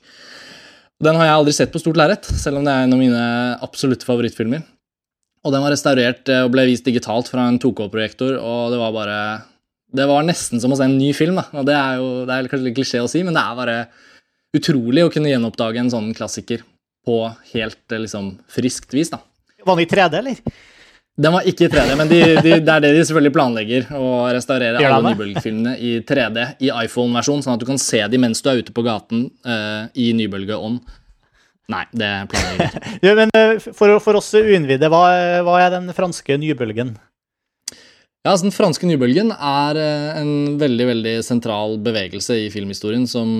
[1.02, 3.24] Den har jeg aldri sett på stort lerret, selv om det er en av mine
[3.66, 4.64] absolutte favorittfilmer.
[5.42, 8.94] Og den var restaurert eh, og ble vist digitalt fra en 2K-projektor, og det var
[8.94, 9.18] bare
[9.92, 11.48] Det var nesten som å se en ny film, da.
[11.58, 13.78] Og det er jo det er kanskje litt klisjé å si, men det er bare
[14.56, 16.64] utrolig å kunne gjenoppdage en sånn klassiker
[17.08, 17.18] på
[17.56, 19.20] helt eh, liksom friskt vis, da.
[19.66, 20.62] Var den i 3D, eller?
[21.20, 23.90] Den var ikke i 3D, men de, de, det er det de selvfølgelig planlegger.
[24.00, 28.40] Å restaurere alle nybølgefilmene i 3D i iPhone-versjon, sånn at du kan se dem mens
[28.40, 30.80] du er ute på gaten uh, i nybølgeånd.
[31.72, 32.94] Nei, det planlegger jeg ikke.
[33.10, 35.04] ja, men uh, for, for, oss uinnvidde, hva,
[35.44, 36.96] hva, er den franske nybølgen?
[38.22, 43.36] Ja, altså Den franske nybølgen er uh, en veldig veldig sentral bevegelse i filmhistorien som,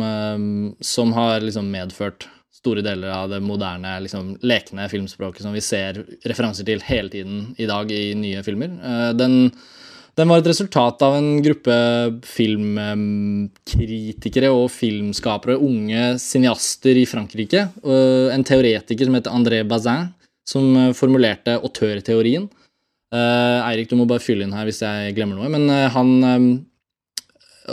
[0.84, 2.28] som har liksom medført
[2.62, 7.56] store deler av det moderne, liksom, lekne filmspråket som vi ser referanser til hele tiden
[7.58, 8.70] i dag i nye filmer.
[8.78, 9.52] Eh, den,
[10.20, 11.76] den var et resultat av en gruppe
[12.30, 17.68] filmkritikere og filmskapere, unge cineaster i Frankrike.
[17.82, 20.14] En teoretiker som heter André Bazin,
[20.46, 22.50] som eh, formulerte autørteorien.
[23.12, 25.50] Eh, Eirik, du må bare fylle inn her hvis jeg glemmer noe.
[25.50, 25.64] Men
[25.96, 26.10] han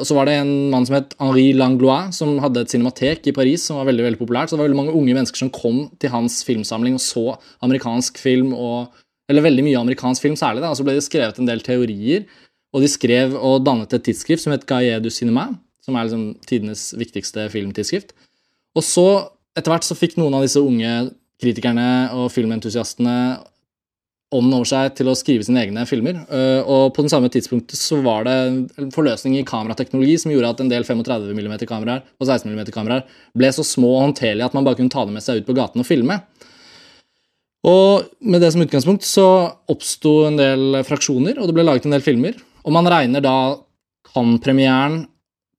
[0.06, 3.66] så var det en mann som het Henri Langlois, som hadde et cinematek i Paris
[3.68, 4.50] som var veldig veldig populært.
[4.50, 7.24] Så det var veldig mange unge mennesker som kom til hans filmsamling og så
[7.64, 8.92] amerikansk film, og,
[9.30, 10.64] eller veldig mye amerikansk film særlig.
[10.64, 12.26] da, og Så ble det skrevet en del teorier,
[12.74, 15.48] og de skrev og dannet et tidsskrift som het Gaillet du Cinema,
[15.84, 18.12] som er liksom tidenes viktigste filmtidsskrift.
[18.76, 19.08] Og så,
[19.56, 21.08] etter hvert, så fikk noen av disse unge
[21.40, 23.14] kritikerne og filmentusiastene
[24.34, 26.20] ånden over seg til å skrive sine egne filmer.
[26.28, 30.50] Eh, og på den samme tidspunktet så var det en forløsning i kamerateknologi som gjorde
[30.52, 33.06] at en del 35 mm-kameraer og 16 mm-kameraer
[33.38, 35.56] ble så små og håndterlige at man bare kunne ta dem med seg ut på
[35.56, 36.20] gaten og filme.
[37.68, 39.28] Og med det som utgangspunkt så
[39.70, 42.36] oppsto en del fraksjoner, og det ble laget en del filmer.
[42.68, 43.36] Og man regner da
[44.12, 45.02] Cannes-premieren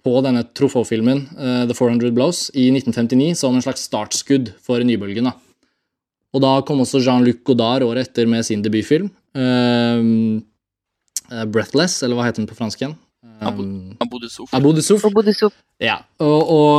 [0.05, 5.27] på denne Truffaut-filmen, uh, The 400 Blows, i 1959 som en slags startskudd for nybølgen.
[5.27, 5.35] da.
[6.35, 9.09] Og da kom også Jean-Luc Godard året etter med sin debutfilm.
[9.33, 10.41] Um,
[11.29, 12.95] 'Breathless', eller hva heter den på fransk igjen?
[13.39, 13.65] Um, Abou.
[14.55, 15.09] Abu Dussouf.
[15.79, 15.99] Ja.
[16.23, 16.77] Og, og,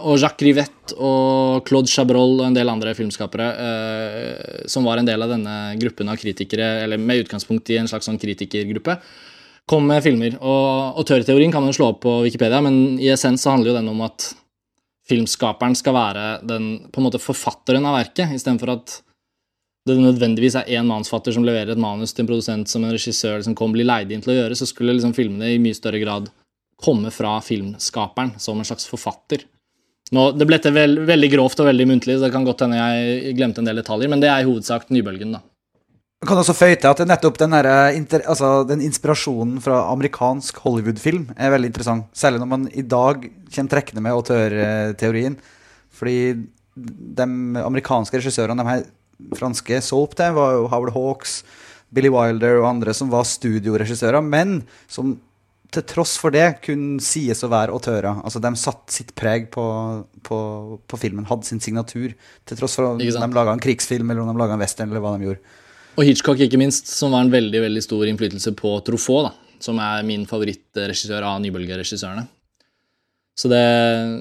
[0.00, 5.08] og, Jacques Rivette og Claude Chabrol og en del andre filmskapere uh, som var en
[5.08, 8.96] del av denne gruppen av kritikere, eller med utgangspunkt i en slags sånn kritikergruppe,
[9.70, 10.38] kom med filmer.
[10.40, 13.92] Og tørrteorien kan man slå opp på Wikipedia, men i essens så handler jo den
[13.92, 14.32] om at
[15.10, 18.98] filmskaperen skal være den på en måte forfatteren av verket, istedenfor at
[19.88, 23.40] det nødvendigvis er én manusfatter som leverer et manus til en produsent som en regissør
[23.44, 26.02] som kom bli leid inn til å gjøre, så skulle liksom filmene i mye større
[26.02, 26.28] grad
[26.80, 29.46] komme fra filmskaperen som en slags forfatter.
[30.16, 32.80] Nå, det ble til veld, veldig grovt og veldig muntlig, så det kan godt hende
[32.80, 35.42] jeg glemte en del detaljer, men det er i hovedsak nybølgen, da.
[36.20, 40.58] Jeg kan også føye til at nettopp den, her, eh, altså, den inspirasjonen fra amerikansk
[40.60, 42.10] Hollywood-film er veldig interessant.
[42.12, 43.22] Særlig når man i dag
[43.54, 45.38] kommer trekkende med autørteorien.
[45.96, 46.18] Fordi
[46.76, 47.26] de
[47.64, 48.84] amerikanske regissørene, de her
[49.38, 51.38] franske, så opp til, var jo Howard Hawks,
[51.88, 54.60] Billy Wilder og andre som var studioregissører, men
[54.92, 55.16] som
[55.72, 58.20] til tross for det kunne sies å være autører.
[58.20, 59.64] Altså De satte sitt preg på,
[60.26, 60.42] på,
[60.84, 62.12] på filmen, hadde sin signatur.
[62.44, 64.92] Til tross for om de laga en krigsfilm eller om de laga en western.
[64.92, 65.56] eller hva de gjorde.
[65.98, 69.80] Og Hitchcock, ikke minst, som var en veldig veldig stor innflytelse på Truffaut, da, som
[69.82, 72.26] er min favorittregissør av nybølgeregissørene.
[73.40, 73.64] Så det,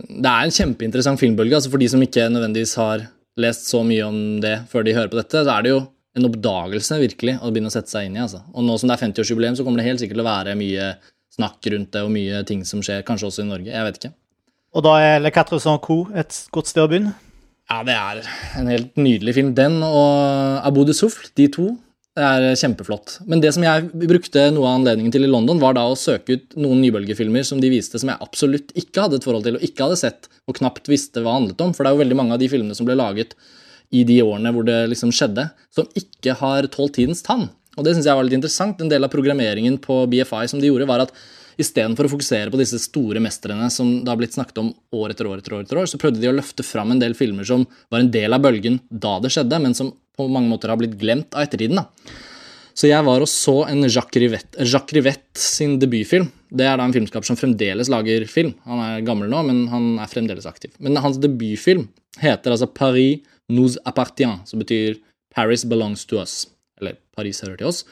[0.08, 1.58] det, er en kjempeinteressant filmbølge.
[1.58, 3.06] altså For de som ikke nødvendigvis har
[3.40, 5.82] lest så mye om det før de hører på dette, så er det jo
[6.18, 8.24] en oppdagelse virkelig å begynne å sette seg inn i.
[8.24, 8.42] altså.
[8.54, 10.92] Og nå som det er 50-årsjubileum, så kommer det helt sikkert til å være mye
[11.36, 13.72] snakk rundt det, og mye ting som skjer, kanskje også i Norge.
[13.72, 14.14] Jeg vet ikke.
[14.76, 17.14] Og da er Le Quatre Cent Co et godt sted å begynne?
[17.70, 18.24] Ja, det er
[18.58, 19.54] en helt nydelig film.
[19.58, 21.68] Den og Abu de Souffle, de to,
[22.18, 23.20] det er kjempeflott.
[23.30, 26.36] Men det som jeg brukte noe av anledningen til i London, var da å søke
[26.36, 29.68] ut noen nybølgefilmer som de viste som jeg absolutt ikke hadde et forhold til, og
[29.68, 31.76] ikke hadde sett, og knapt visste hva det handlet om.
[31.78, 33.38] For det er jo veldig mange av de filmene som ble laget
[33.94, 37.48] i de årene hvor det liksom skjedde, som ikke har tålt tidens tann.
[37.78, 38.82] Og det syns jeg var litt interessant.
[38.82, 41.14] En del av programmeringen på BFI som de gjorde, var at
[41.60, 45.28] istedenfor å fokusere på disse store mestrene som det har blitt snakket om år etter
[45.28, 47.66] år, etter år, etter år, så prøvde de å løfte fram en del filmer som
[47.92, 50.98] var en del av bølgen da det skjedde, men som på mange måter har blitt
[51.00, 51.82] glemt av ettertiden.
[51.82, 52.16] da.
[52.80, 56.30] Så jeg var og så en Jacques Rivette, Jacques Rivette sin debutfilm.
[56.48, 58.54] Det er da en filmskaper som fremdeles lager film.
[58.70, 60.72] Han er gammel nå, men han er fremdeles aktiv.
[60.80, 61.90] Men hans debutfilm
[62.24, 64.96] heter altså Paris nous appartient, som betyr
[65.36, 66.46] Paris belongs to us.
[66.80, 67.84] Eller Paris hører til oss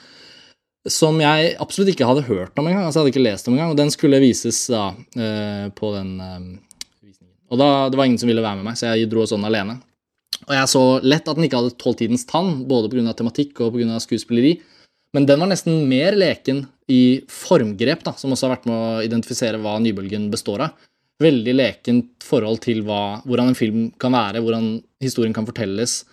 [0.92, 2.86] som jeg absolutt ikke hadde hørt om engang.
[2.88, 6.16] Altså, jeg hadde ikke lest om engang, og den skulle vises da uh, på den
[6.22, 6.40] uh,
[7.04, 7.34] visningen.
[7.52, 9.80] Og da, det var ingen som ville være med meg, så jeg dro sånn alene.
[10.48, 13.16] Og jeg så lett at den ikke hadde tolv tidens tann, både pga.
[13.18, 14.00] tematikk og pga.
[14.04, 14.58] skuespilleri.
[15.16, 19.02] Men den var nesten mer leken i formgrep, da, som også har vært med å
[19.06, 20.86] identifisere hva nybølgen består av.
[21.24, 26.04] Veldig lekent forhold til hva, hvordan en film kan være, hvordan historien kan fortelles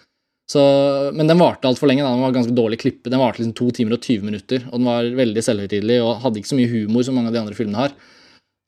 [0.51, 0.63] så,
[1.17, 2.05] men den varte altfor lenge.
[2.05, 2.13] Da.
[2.13, 3.11] Den var ganske dårlig klippet.
[3.13, 6.41] Den varte liksom to timer og 20 minutter, og den var veldig selvhøytidelig og hadde
[6.41, 7.95] ikke så mye humor som mange av de andre filmene har.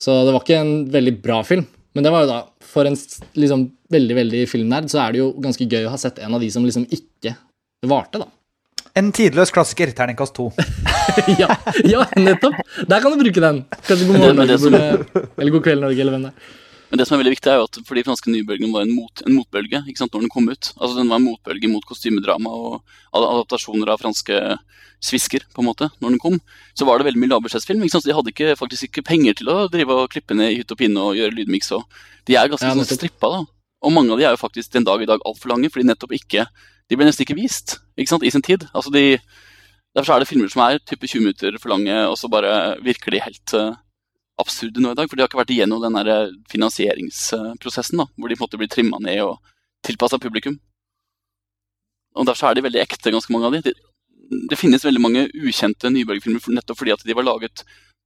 [0.03, 1.67] Så det var ikke en veldig bra film.
[1.97, 2.97] Men det var jo da, for en
[3.41, 6.43] liksom, veldig veldig filmnerd så er det jo ganske gøy å ha sett en av
[6.45, 7.33] de som liksom ikke
[7.89, 8.29] varte, da.
[8.97, 10.51] En tidløs klassiker, terningkast to.
[11.41, 11.49] ja,
[11.85, 12.57] ja, nettopp!
[12.89, 13.63] Der kan du bruke den.
[13.89, 14.57] Kanskje God morgen, Norge,
[15.37, 16.55] eller God kveld, Norge, eller hvem det er.
[16.91, 18.93] Men det som er veldig viktig er jo at for de franske nybølgene var en,
[18.95, 20.71] mot, en motbølge ikke sant, når den kom ut.
[20.77, 22.77] Altså Den var en motbølge mot kostymedrama og
[23.17, 24.39] adaptasjoner av franske
[25.03, 25.45] svisker.
[25.53, 26.39] på en måte, når den kom.
[26.79, 27.83] Så var det veldig mye lavbudsjettsfilm.
[27.83, 30.79] De hadde ikke, faktisk ikke penger til å drive og klippe ned i hytt og
[30.79, 31.73] pinne og gjøre lydmiks.
[31.77, 31.85] Og
[32.27, 33.33] de er ganske ja, sånn strippa.
[33.35, 33.43] da.
[33.85, 36.15] Og mange av de er jo faktisk den dag i dag altfor lange, fordi nettopp
[36.17, 36.47] ikke
[36.87, 38.69] De ble nesten ikke vist ikke sant, i sin tid.
[38.77, 39.19] Altså de,
[39.97, 43.11] Derfor er det filmer som er type 20 minutter for lange, og så bare virker
[43.11, 43.75] de helt uh,
[44.41, 45.09] absurde nå i dag.
[45.09, 48.51] For de har ikke vært igjennom den der eh, finansieringsprosessen, da, hvor de på en
[48.51, 49.41] måte trimma ned og
[49.87, 50.59] tilpassa publikum.
[52.17, 53.63] Og Derfor er de veldig ekte, ganske mange av de.
[53.67, 53.75] Det,
[54.51, 57.63] det finnes veldig mange ukjente nybølgefilmer nettopp fordi at de var laget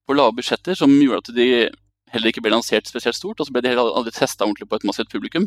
[0.07, 1.47] på lave budsjetter, som gjorde at de
[2.11, 3.39] heller ikke ble lansert spesielt stort.
[3.39, 5.47] Og så ble de heller aldri testa ordentlig på et massivt publikum.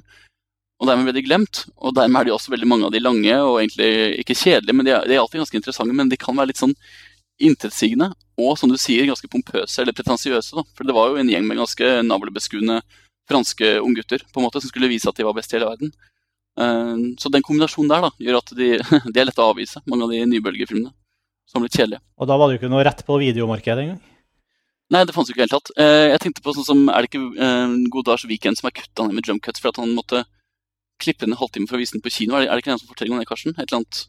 [0.81, 1.65] Og dermed ble de glemt.
[1.83, 4.87] Og dermed er de også veldig mange av de lange og egentlig ikke kjedelige, men
[4.87, 5.97] de er, de er alltid ganske interessante.
[5.99, 6.75] Men de kan være litt sånn
[7.41, 10.63] intetsigende og som du sier, ganske pompøse eller pretensiøse.
[10.73, 12.79] For det var jo en gjeng med ganske navlebeskuende
[13.29, 15.93] franske unggutter på en måte, som skulle vise at de var best i hele verden.
[16.59, 18.71] Uh, så den kombinasjonen der da, gjør at de,
[19.13, 20.93] de er lette å avvise, mange av de nybølgefilmene.
[21.49, 22.01] Som litt kjedelige.
[22.17, 24.01] Og da var det jo ikke noe rett på videomarkedet engang?
[24.93, 25.73] Nei, det fantes jo ikke i det hele tatt.
[25.77, 29.05] Uh, jeg tenkte på sånn som, Er det ikke uh, Godars Weekend som er kutta
[29.05, 30.23] ned med jump cuts for at han måtte
[31.01, 32.37] klippe en halvtime for å vise den på kino?
[32.37, 33.55] Er det, er det ikke den som forteller om det, Karsten?
[33.57, 34.03] Et eller annet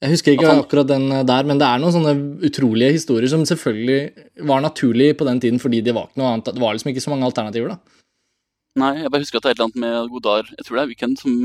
[0.00, 2.14] jeg husker ikke han, akkurat den eh, der, men det er noen sånne
[2.48, 6.52] utrolige historier som selvfølgelig var naturlig på den tiden fordi det var ikke noe annet,
[6.56, 7.74] det var liksom ikke så mange alternativer.
[7.74, 7.98] da.
[8.80, 10.84] Nei, jeg bare husker at det er et eller annet med Godard jeg tror det
[10.84, 11.36] er Weekend, som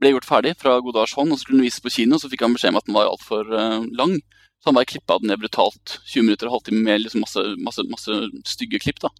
[0.00, 2.44] ble gjort ferdig fra Godards hånd, og så skulle den vises på kino, så fikk
[2.44, 4.16] han beskjed om at den var altfor uh, lang.
[4.58, 7.84] Så han bare klippa den ned brutalt 20 minutter og halvtime med liksom masse, masse,
[7.90, 8.16] masse
[8.48, 9.02] stygge klipp.
[9.04, 9.12] da.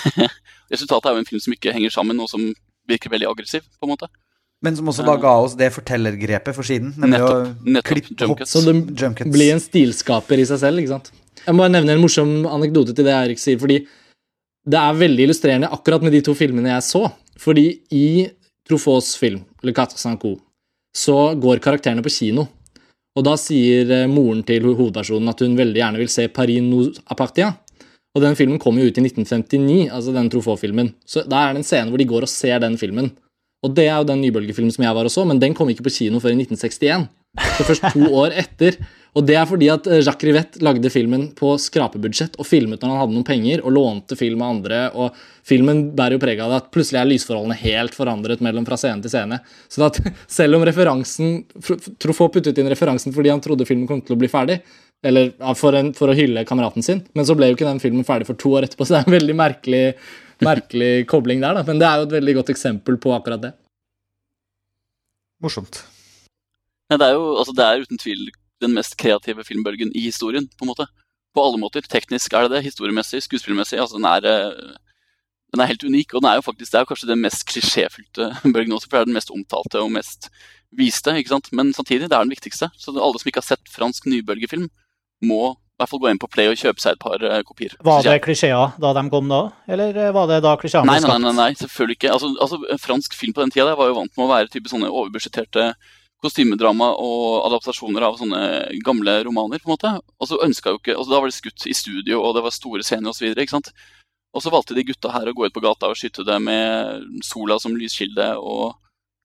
[0.72, 2.48] Resultatet er jo en film som ikke henger sammen, og som
[2.90, 3.66] virker veldig aggressiv.
[3.78, 4.08] på en måte.
[4.64, 6.92] Men som også da ga oss det fortellergrepet for siden.
[7.00, 7.62] Nettopp.
[7.64, 8.42] nettopp, opp.
[8.48, 11.08] Så det blir en stilskaper i seg selv, ikke sant?
[11.40, 13.80] Jeg må nevne en morsom anekdote til det Eirik sier, fordi
[14.68, 17.06] det er veldig illustrerende akkurat med de to filmene jeg så.
[17.40, 18.28] Fordi i
[18.68, 20.34] Trofos film, Le Quatre Sanco,
[20.92, 22.44] så går karakterene på kino.
[23.16, 27.00] Og da sier eh, moren til hovedpersonen at hun veldig gjerne vil se Paris nous
[27.10, 27.56] appartient.
[28.14, 31.62] Og den filmen kom jo ut i 1959, altså den Trofos-filmen, Så da er det
[31.62, 33.12] en scene hvor de går og ser den filmen.
[33.66, 35.84] Og det er jo den nybølgefilmen som jeg var og så, men den kom ikke
[35.86, 37.08] på kino før i 1961.
[37.38, 38.78] Så først to år etter.
[39.18, 42.92] Og det er fordi at eh, Jacques Rivette lagde filmen på skrapebudsjett og filmet når
[42.92, 44.82] han hadde noen penger, og lånte film av andre.
[44.94, 48.78] Og filmen bærer jo preg av det at plutselig er lysforholdene helt forandret mellom fra
[48.80, 49.40] scene til scene.
[49.70, 49.98] Så at
[50.38, 51.42] selv om referansen
[52.00, 54.60] Truffaut puttet inn referansen fordi han trodde filmen kom til å bli ferdig,
[55.06, 58.04] eller for, en, for å hylle kameraten sin, men så ble jo ikke den filmen
[58.04, 59.84] ferdig for to år etterpå, så det er en veldig merkelig,
[60.44, 61.64] merkelig kobling der, da.
[61.66, 63.52] Men det er jo et veldig godt eksempel på akkurat det.
[65.40, 65.82] Morsomt.
[66.90, 68.28] Ja, det, er jo, altså, det er uten tvil
[68.60, 70.86] den mest kreative filmbølgen i historien, på en måte.
[71.34, 71.86] På alle måter.
[71.86, 73.78] Teknisk er det det, historiemessig, skuespillmessig.
[73.80, 74.74] Altså, den, er, eh,
[75.54, 77.46] den er helt unik, og den er jo faktisk, det er jo kanskje den mest
[77.48, 80.28] klisjéfylte bølgen også, for det er den mest omtalte og mest
[80.76, 81.14] viste.
[81.16, 81.52] ikke sant?
[81.56, 82.70] Men samtidig, det er den viktigste.
[82.76, 84.68] Så alle som ikke har sett fransk nybølgefilm,
[85.24, 87.72] må i hvert fall gå inn på Play og kjøpe seg et par eh, kopier.
[87.80, 91.08] Var det klisjeer da de kom da, eller eh, var det da klisjeene Nei, ble
[91.08, 91.24] nei, skapt?
[91.24, 92.12] nei, nei, selvfølgelig ikke.
[92.12, 94.92] Altså, altså, fransk film på den tida var jo vant med å være type sånne
[94.92, 95.70] overbudsjetterte
[96.20, 98.40] kostymedrama og adaptasjoner av sånne
[98.84, 99.58] gamle romaner.
[99.62, 99.92] på en måte.
[100.20, 102.52] Og så ønsket jo ikke, altså Da var det skutt i studio, og det var
[102.52, 103.32] store scener osv.
[104.36, 107.24] Og så valgte de gutta her å gå ut på gata og skyte det med
[107.24, 108.76] sola som lyskilde og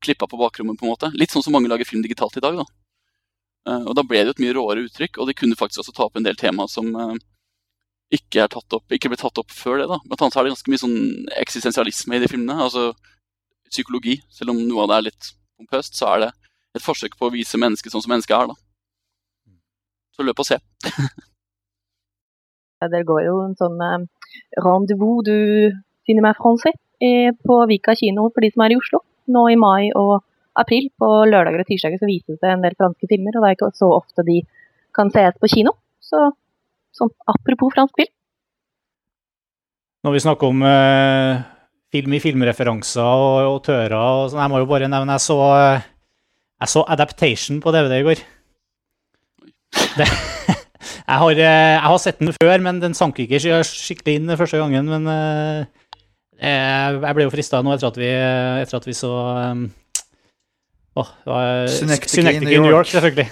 [0.02, 0.80] klippa på bakrommet.
[0.80, 1.12] på en måte.
[1.14, 2.56] Litt sånn som mange lager film digitalt i dag.
[2.56, 2.66] da.
[3.68, 5.96] Eh, Og da ble det jo et mye råere uttrykk, og de kunne faktisk også
[5.98, 7.16] ta opp en del tema som eh,
[8.16, 9.88] ikke, er tatt opp, ikke ble tatt opp før det.
[9.92, 10.00] da.
[10.06, 10.98] Blant annet er det ganske mye sånn
[11.42, 12.58] eksistensialisme i de filmene.
[12.68, 12.94] altså
[13.72, 14.20] Psykologi.
[14.30, 16.32] Selv om noe av det er litt pompøst, så er det
[16.78, 18.52] et forsøk på å vise mennesket sånn som mennesket er.
[18.54, 19.56] da.
[20.16, 20.60] Så løp og se.
[22.86, 24.04] Det går jo en sånn eh,
[24.62, 25.36] rendezvous du
[26.06, 29.00] cinéma français eh, på Vika kino for de som er i Oslo.
[29.32, 30.22] Nå i mai og
[30.60, 30.90] april.
[31.00, 33.72] På lørdager og tirsdager så vises det en del franske filmer, og det er ikke
[33.78, 34.42] så ofte de
[34.96, 35.76] kan sees på kino.
[36.04, 36.30] Så
[36.96, 38.14] sånn apropos fransk film.
[40.06, 41.44] Når vi snakker om eh,
[41.96, 45.88] film i filmreferanser og autører og sånn, jeg må jo bare nevne jeg så, eh,
[46.62, 48.22] jeg så Adaptation på DVD i går.
[49.98, 50.06] Det,
[51.10, 54.62] jeg, har, eh, jeg har sett den før, men den sank ikke skikkelig inn første
[54.62, 54.94] gangen.
[54.94, 55.66] Men eh,
[56.36, 58.12] jeg jeg ble jo frista nå etter at vi,
[58.62, 59.12] etter at vi så
[59.56, 59.66] um,
[60.96, 63.28] det var i New New York, selvfølgelig.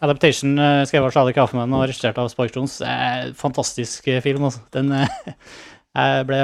[0.00, 2.78] Adaptation uh, skrevet av Charlie Kaufman og regissert av Spike Jones.
[2.80, 4.46] Eh, fantastisk eh, film.
[4.48, 4.62] Altså.
[4.72, 6.38] Den eh, ble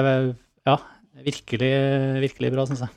[0.67, 0.77] ja,
[1.25, 1.71] virkelig,
[2.27, 2.93] virkelig bra, syns jeg.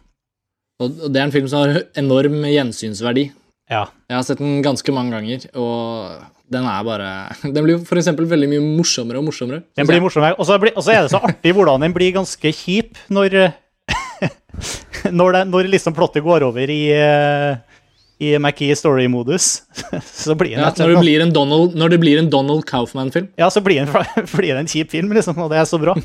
[0.84, 3.30] Og det er en film som har enorm gjensynsverdi.
[3.72, 3.86] Ja.
[4.10, 6.20] Jeg har sett den ganske mange ganger, og
[6.52, 7.10] den er bare
[7.56, 9.64] Den blir for eksempel veldig mye morsommere og morsommere.
[9.80, 10.36] Den blir morsommere.
[10.36, 13.40] Og så blir- og så er det så artig hvordan den blir ganske kjip når
[15.20, 17.80] Når, det, når liksom plottet går over i eh,
[18.20, 19.62] i McKee story-modus,
[20.04, 23.30] så blir den Ja, når, det blir en Donald, når det blir en Donald Kaufman-film.
[23.40, 25.80] Ja, så blir det en, blir det en kjip film, liksom, og det er så
[25.80, 25.96] bra.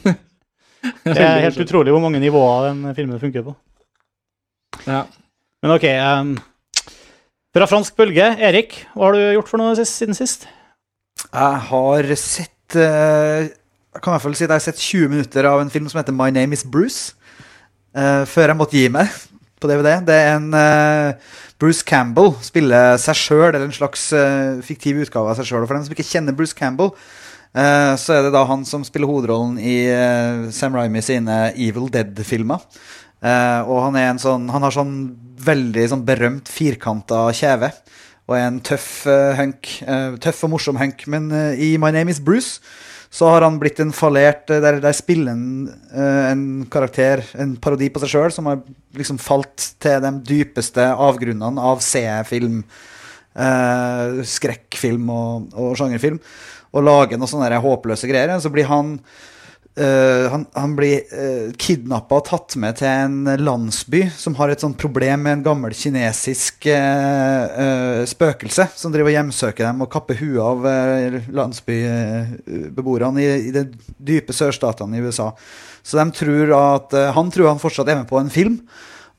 [1.03, 3.57] Det er helt utrolig hvor mange nivåer den filmen funker på.
[4.87, 5.05] Ja.
[5.65, 6.35] Men ok Um,
[7.55, 10.49] Fra fransk bølge, Erik, hva har du gjort for noe sist, siden sist?
[11.25, 15.13] Jeg har sett eh, Jeg kan i hvert fall si at jeg har sett 20
[15.15, 17.15] minutter av en film som heter My Name Is Bruce.
[17.97, 19.11] Eh, før jeg måtte gi meg
[19.65, 19.91] på DVD.
[20.05, 25.31] Det er en uh, Bruce Campbell spiller seg sjøl, eller en slags uh, fiktiv utgave
[25.31, 25.65] av seg sjøl.
[25.65, 26.93] For dem som ikke kjenner Bruce Campbell,
[27.57, 31.89] uh, så er det da han som spiller hovedrollen i uh, Sam Raimi sine Evil
[31.93, 32.67] Dead-filmer.
[33.25, 34.97] Og han er en sånn Han har sånn
[35.41, 37.71] veldig sånn berømt firkanta kjeve.
[38.29, 39.71] Og er en tøff uh, hunk.
[40.21, 41.07] tøff og morsom hunk.
[41.09, 42.61] Men i My Name Is Bruce
[43.15, 47.55] så har han blitt en fallert eh, Der, der spiller han uh, en karakter, en
[47.63, 48.65] parodi på seg sjøl, som har
[48.99, 52.65] liksom falt til de dypeste avgrunnene av C-film,
[53.39, 56.19] eh, skrekkfilm og, og sjangerfilm,
[56.75, 58.35] og lager noen sånne håpløse greier.
[58.43, 58.97] Så blir han
[59.75, 64.63] Eh, han, han blir uh, kidnappa og tatt med til en landsby som har et
[64.63, 69.91] sånt problem med en gammel kinesisk uh, uh, spøkelse som driver og hjemsøker dem og
[69.91, 73.67] kapper huet av uh, landsbybeboerne i, i de
[73.99, 75.33] dype sørstatene i USA.
[75.85, 78.57] Så de tror at eh, han tror han fortsatt er med på en film.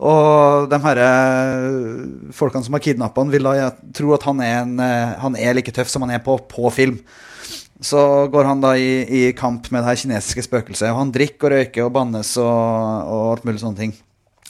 [0.01, 4.57] Og de her eh, folkene som har kidnappa han, vil da tro at han er,
[4.63, 6.97] en, eh, han er like tøff som han er på, på film.
[7.83, 7.99] Så
[8.31, 10.93] går han da i, i kamp med det her kinesiske spøkelset.
[10.93, 13.95] Og han drikker og røyker og bannes og, og alt mulig sånne ting.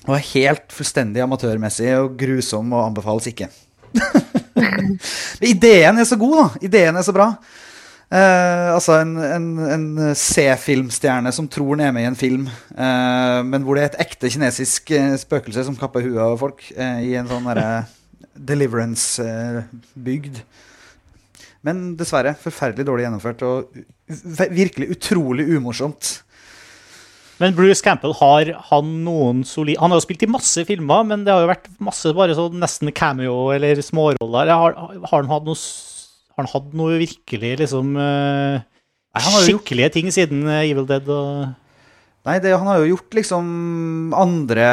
[0.05, 3.49] Og er helt fullstendig amatørmessig og grusom og anbefales ikke.
[5.53, 6.47] Ideen er så god, da.
[6.69, 7.31] Ideen er så bra.
[8.05, 12.45] Eh, altså en, en, en C-filmstjerne som tror han er med i en film,
[12.77, 16.61] eh, men hvor det er et ekte kinesisk eh, spøkelse som kapper huet av folk
[16.75, 17.87] eh, i en sånn derre
[18.35, 20.37] deliverance-bygd.
[21.65, 23.73] Men dessverre forferdelig dårlig gjennomført og
[24.53, 26.19] virkelig utrolig umorsomt.
[27.41, 31.25] Men Bruce Campbell, har han noen solid Han har jo spilt i masse filmer, men
[31.25, 34.53] det har jo vært masse bare sånn nesten cameo eller småroller.
[34.53, 38.63] Har, har han hatt noe Har han hatt noe virkelig liksom uh,
[39.41, 41.53] Skikkelige ting siden eh, Evil Dead og
[42.25, 43.49] Nei, det, han har jo gjort liksom
[44.17, 44.69] andre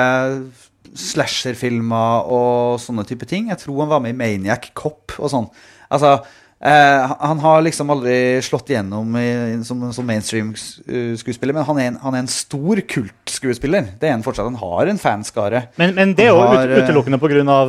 [0.97, 3.51] slasherfilmer og sånne type ting.
[3.51, 5.51] Jeg tror han var med i Maniac Cop og sånn.
[5.93, 6.15] Altså,
[6.63, 9.29] eh, han har liksom aldri slått igjennom i,
[9.67, 13.93] som, som mainstream-skuespiller, men han er, en, han er en stor kultskuespiller.
[14.01, 14.49] Det er han fortsatt.
[14.49, 15.67] Han har en fanskare.
[15.81, 17.61] Men, men det er jo ut, eh, utelukkende pga.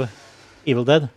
[0.64, 1.12] Evil Dead.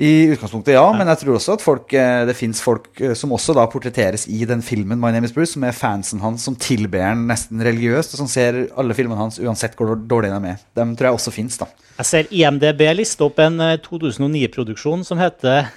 [0.00, 3.34] I utgangspunktet, ja, men jeg tror også at folk, eh, det fins folk eh, som
[3.36, 6.56] også da portretteres i den filmen My Name Is Bruce, som er fansen hans, som
[6.56, 10.62] tilber han nesten religiøst, og som ser alle filmene hans uansett hvor dårlig de er.
[10.80, 11.68] Dem tror jeg også fins, da.
[11.98, 15.68] Jeg ser IMDb liste opp en eh, 2009-produksjon som heter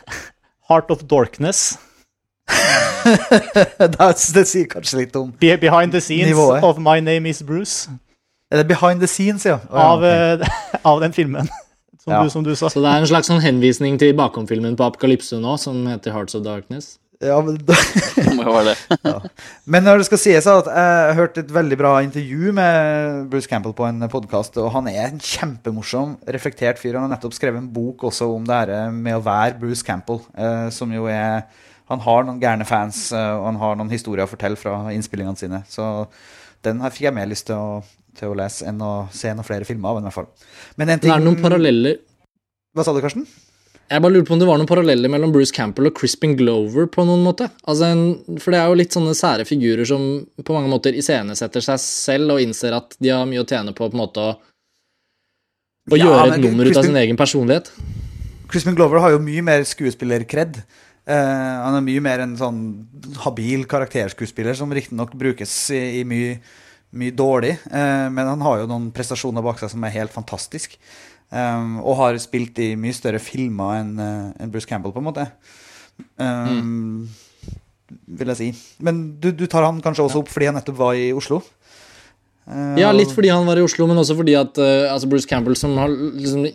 [0.70, 1.78] Heart of Darkness.
[3.80, 3.98] det,
[4.36, 6.64] det sier kanskje litt om Be behind the scenes Nivået.
[6.64, 7.90] of My Name Is Bruce.
[8.52, 9.58] Er det behind the scenes, ja?
[9.70, 10.48] Oh, ja, Av, eh,
[10.92, 11.48] av den filmen,
[12.04, 12.24] som, Ja.
[12.24, 12.70] du, som du sa.
[12.70, 16.36] Så det er en slags sånn henvisning til bakom-filmen på Apokalypse nå, som heter Hearts
[16.36, 16.98] of Darkness.
[17.24, 17.76] Ja, men, da,
[18.16, 19.14] Det må jo være det.
[19.74, 23.76] men når det skal sies at jeg hørte et veldig bra intervju med Bruce Campbell
[23.78, 26.98] på en podkast, og han er en kjempemorsom, reflektert fyr.
[26.98, 30.22] Han har nettopp skrevet en bok også om det her med å være Bruce Campbell,
[30.36, 31.46] eh, som jo er
[31.92, 35.38] Han har noen gærne fans, eh, og han har noen historier å fortelle fra innspillingene
[35.38, 35.60] sine.
[35.70, 36.08] Så
[36.64, 37.82] den her fikk jeg mer lyst til å,
[38.18, 40.30] til å lese enn å se noen flere filmer av den, i hvert fall.
[40.80, 41.12] Men en ting...
[41.12, 42.00] Det er noen paralleller
[42.74, 43.28] Hva sa du, Karsten?
[43.92, 46.88] Jeg bare lurer på om det var noen paralleller mellom Bruce Campbell og Crispin Glover
[46.92, 47.50] på noen måte.
[47.68, 48.06] Altså en,
[48.42, 50.06] for det er jo litt sånne sære figurer som
[50.40, 53.84] på mange måter iscenesetter seg selv og innser at de har mye å tjene på
[53.84, 54.32] på en måte å,
[55.92, 57.70] å Ja, gjøre men et nummer ut av sin egen personlighet.
[58.50, 60.62] Crispin Glover har jo mye mer skuespillerkred.
[61.04, 61.14] Uh,
[61.66, 62.60] han er mye mer en sånn
[63.26, 66.38] habil karakterskuespiller som riktignok brukes i, i mye,
[66.96, 70.78] mye dårlig, uh, men han har jo noen prestasjoner bak seg som er helt fantastisk.
[71.34, 75.08] Um, og har spilt i mye større filmer enn eh, enn Bruce Campbell, på en
[75.08, 75.24] måte.
[76.22, 77.10] Um,
[78.06, 78.52] Vil jeg si.
[78.86, 81.42] Men du, du tar han kanskje også opp fordi han nettopp var i Oslo?
[82.46, 85.30] Uh, Ja, litt fordi han var i Oslo, men også fordi at uh, altså Bruce
[85.30, 86.46] Campbell som har, liksom,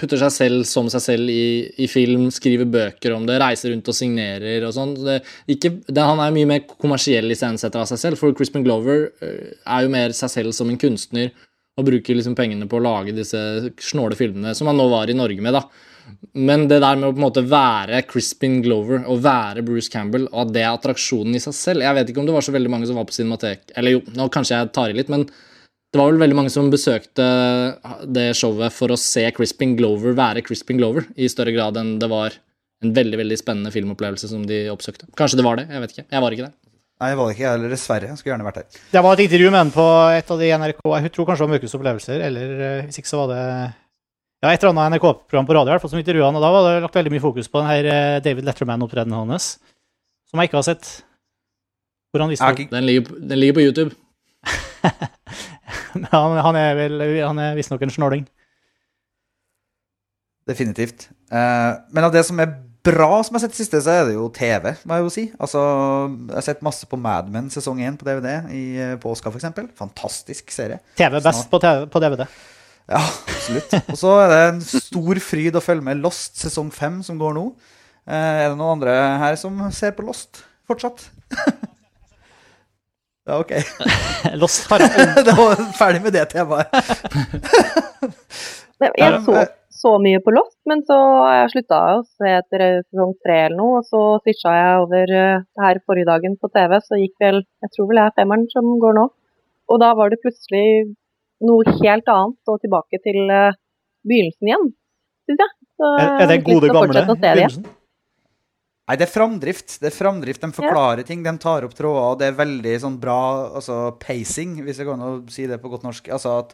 [0.00, 3.90] putter seg selv som seg selv i, i film, skriver bøker om det, reiser rundt
[3.92, 4.94] og signerer og sånn.
[5.04, 9.92] Han er mye mer kommersiell iscenesetter av seg selv, for Crispin Glover eh, er jo
[9.92, 11.34] mer seg selv som en kunstner
[11.74, 13.40] og bruker liksom pengene på å lage disse
[13.82, 15.64] snåle filmene som han nå var i Norge med, da.
[16.36, 20.28] Men det der med å på en måte være Crispin Glover og være Bruce Campbell,
[20.30, 22.52] og at det er attraksjonen i seg selv Jeg vet ikke om det var så
[22.52, 25.24] veldig mange som var på Cinematek Eller jo, nå kanskje jeg tar i litt, men
[25.24, 27.24] det var vel veldig mange som besøkte
[28.10, 32.10] det showet for å se Crispin Glover være Crispin Glover, i større grad enn det
[32.10, 32.34] var
[32.84, 35.08] en veldig veldig spennende filmopplevelse som de oppsøkte.
[35.16, 36.06] Kanskje det var det, jeg vet ikke.
[36.10, 36.56] Jeg var ikke der.
[37.02, 38.10] Nei, jeg var det ikke, jeg heller, dessverre.
[38.10, 38.82] Jeg skulle gjerne vært der.
[38.92, 41.46] Det var et intervju med henne på et av de NRK Jeg tror kanskje det
[41.48, 43.40] var Mørkets opplevelser, eller eh, hvis ikke så var det
[44.44, 46.52] ja, et eller annet NRK-program på radio i hvert fall som intervjua han, og da
[46.52, 49.48] var det lagt veldig mye fokus på den her eh, David Letterman-opptredenen hans,
[50.28, 50.90] som jeg ikke har sett.
[52.12, 53.96] Hvor han visste har Den ligger, den ligger på YouTube.
[55.94, 58.24] Han, han er vel Han er visstnok en snåling.
[60.46, 61.08] Definitivt.
[61.32, 62.50] Uh, men av det som er
[62.84, 65.12] bra som jeg har sett i siste, så er det jo TV, må jeg jo
[65.12, 65.24] si.
[65.40, 65.60] Altså,
[66.28, 69.62] jeg har sett masse på Mad Men sesong 1 på DVD i eh, påska, f.eks.
[69.78, 70.80] Fantastisk serie.
[70.98, 72.26] TV best på, TV, på DVD.
[72.90, 73.72] Ja, absolutt.
[73.88, 77.36] Og så er det en stor fryd å følge med Lost sesong 5 som går
[77.38, 77.46] nå.
[78.04, 81.06] Eh, er det noen andre her som ser på Lost fortsatt?
[83.28, 83.56] ja, ok.
[84.42, 84.84] Lost har
[85.28, 86.68] det var ferdig med det temaet.
[88.84, 89.44] Jeg så
[89.84, 93.58] så mye på Lost, men så har jeg slutta å se etter sesong tre eller
[93.58, 93.82] noe.
[93.82, 97.74] Og så switcha jeg over eh, her forrige dagen på TV, så gikk vel Jeg
[97.76, 99.06] tror vel det er femmeren som går nå.
[99.72, 100.66] Og da var det plutselig
[101.44, 103.56] noe helt annet og tilbake til eh,
[104.08, 104.68] begynnelsen igjen,
[105.28, 105.56] syns jeg.
[105.74, 107.72] Så Er, er det gode, gamle begynnelsen?
[108.84, 109.78] Nei, det er framdrift.
[109.80, 110.42] Det er framdrift.
[110.44, 113.20] De forklarer ting, de tar opp tråder, og det er veldig sånn bra
[113.56, 116.10] altså, pacing, hvis jeg kan si det på godt norsk.
[116.12, 116.52] Altså at,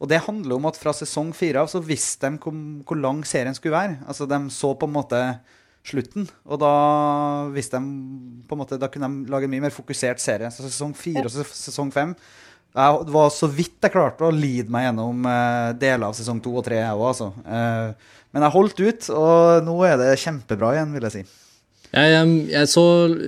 [0.00, 2.54] og det handler om at fra sesong fire av så visste de hvor,
[2.88, 3.98] hvor lang serien skulle være.
[4.08, 5.18] Altså, de så på en måte
[5.86, 6.70] slutten, og da
[7.54, 10.48] visste de på en måte, Da kunne de lage en mye mer fokusert serie.
[10.52, 12.14] Så sesong fire og sesong fem
[12.72, 16.52] Det var så vidt jeg klarte å lide meg gjennom eh, deler av sesong to
[16.60, 17.30] og tre, jeg òg, altså.
[17.44, 21.24] Eh, men jeg holdt ut, og nå er det kjempebra igjen, vil jeg si.
[21.90, 22.82] Jeg, jeg, så,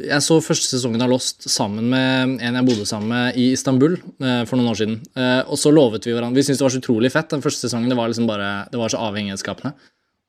[0.07, 3.97] jeg så første sesongen av Lost sammen med en jeg bodde sammen med i Istanbul
[3.97, 5.01] eh, for noen år siden.
[5.19, 7.33] Eh, og så lovet vi hverandre Vi syntes det var så utrolig fett.
[7.33, 9.75] Den første sesongen det var liksom bare, det var så avhengighetsskapende.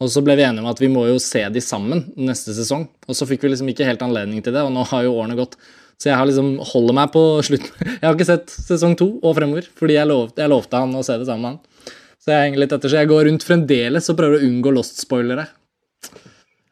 [0.01, 2.87] Og så ble vi enige om at vi må jo se de sammen neste sesong.
[3.05, 5.37] Og så fikk vi liksom ikke helt anledning til det, og nå har jo årene
[5.37, 5.53] gått.
[6.01, 7.69] Så jeg har liksom holder meg på slutten.
[8.01, 11.03] Jeg har ikke sett sesong to og fremover, fordi jeg, lov, jeg lovte han å
[11.05, 11.93] se det sammen med han.
[12.17, 15.45] Så jeg henger litt etter, så jeg går rundt fremdeles og prøver å unngå Lost-spoilere.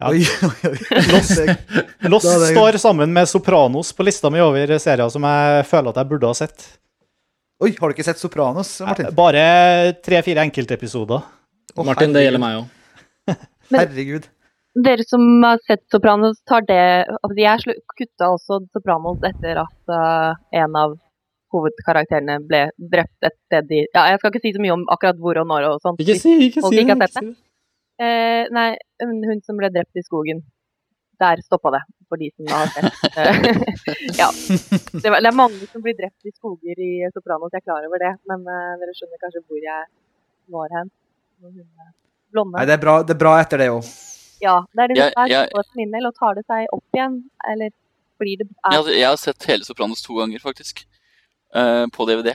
[0.01, 0.77] Oi, oi, oi.
[1.11, 1.37] Lost,
[2.09, 5.99] Lost det- står sammen med Sopranos på lista mi over serier som jeg føler at
[6.01, 6.67] jeg burde ha sett.
[7.61, 9.11] Oi, har du ikke sett Sopranos, Martin?
[9.13, 11.21] Bare tre-fire enkeltepisoder.
[11.75, 13.35] Oh, Martin, det gjelder meg òg.
[13.75, 14.25] Herregud.
[14.81, 16.81] Dere som har sett Sopranos, tar det
[17.11, 20.97] altså Jeg kutta også Sopranos etter at uh, en av
[21.51, 25.19] hovedkarakterene ble drept et sted i Ja, jeg skal ikke si så mye om akkurat
[25.19, 25.99] hvor og når og sånt.
[26.01, 27.33] Ikke si, ikke si ikke si det.
[28.01, 28.69] Eh, nei,
[29.03, 30.41] hun som ble drept i skogen.
[31.21, 32.95] Der stoppa det, for de som har sett.
[33.13, 33.41] Eh,
[34.21, 34.29] ja.
[34.33, 37.85] Det, var, det er mange som blir drept i skoger i Sopranos, jeg er klar
[37.85, 38.15] over det.
[38.31, 39.85] Men eh, dere skjønner kanskje hvor jeg
[40.55, 40.89] var hen.
[41.45, 41.91] Er
[42.33, 42.57] blonde.
[42.57, 43.93] Nei, det er bra, det er bra etter det òg.
[44.41, 46.09] Ja, det er det som er sånn for min del.
[46.09, 47.21] Og tar det seg opp igjen,
[47.53, 47.69] eller
[48.21, 50.85] blir det er, jeg, jeg har sett hele Sopranos to ganger, faktisk.
[51.55, 52.31] Eh, på DVD.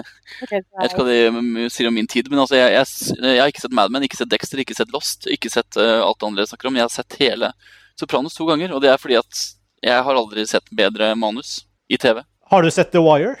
[0.42, 3.16] okay, Jeg vet ikke hva det mm, sier om min tid, men altså, jeg, jeg,
[3.18, 6.04] jeg har ikke sett Mad Men, ikke sett Dexter, ikke sett Lost, ikke sett uh,
[6.04, 6.78] alt det andre jeg snakker om.
[6.78, 7.50] Jeg har sett hele
[7.98, 9.40] Sopranos to ganger, og det er fordi at
[9.82, 12.20] jeg har aldri sett bedre manus i TV.
[12.52, 13.34] Har du sett The Wire?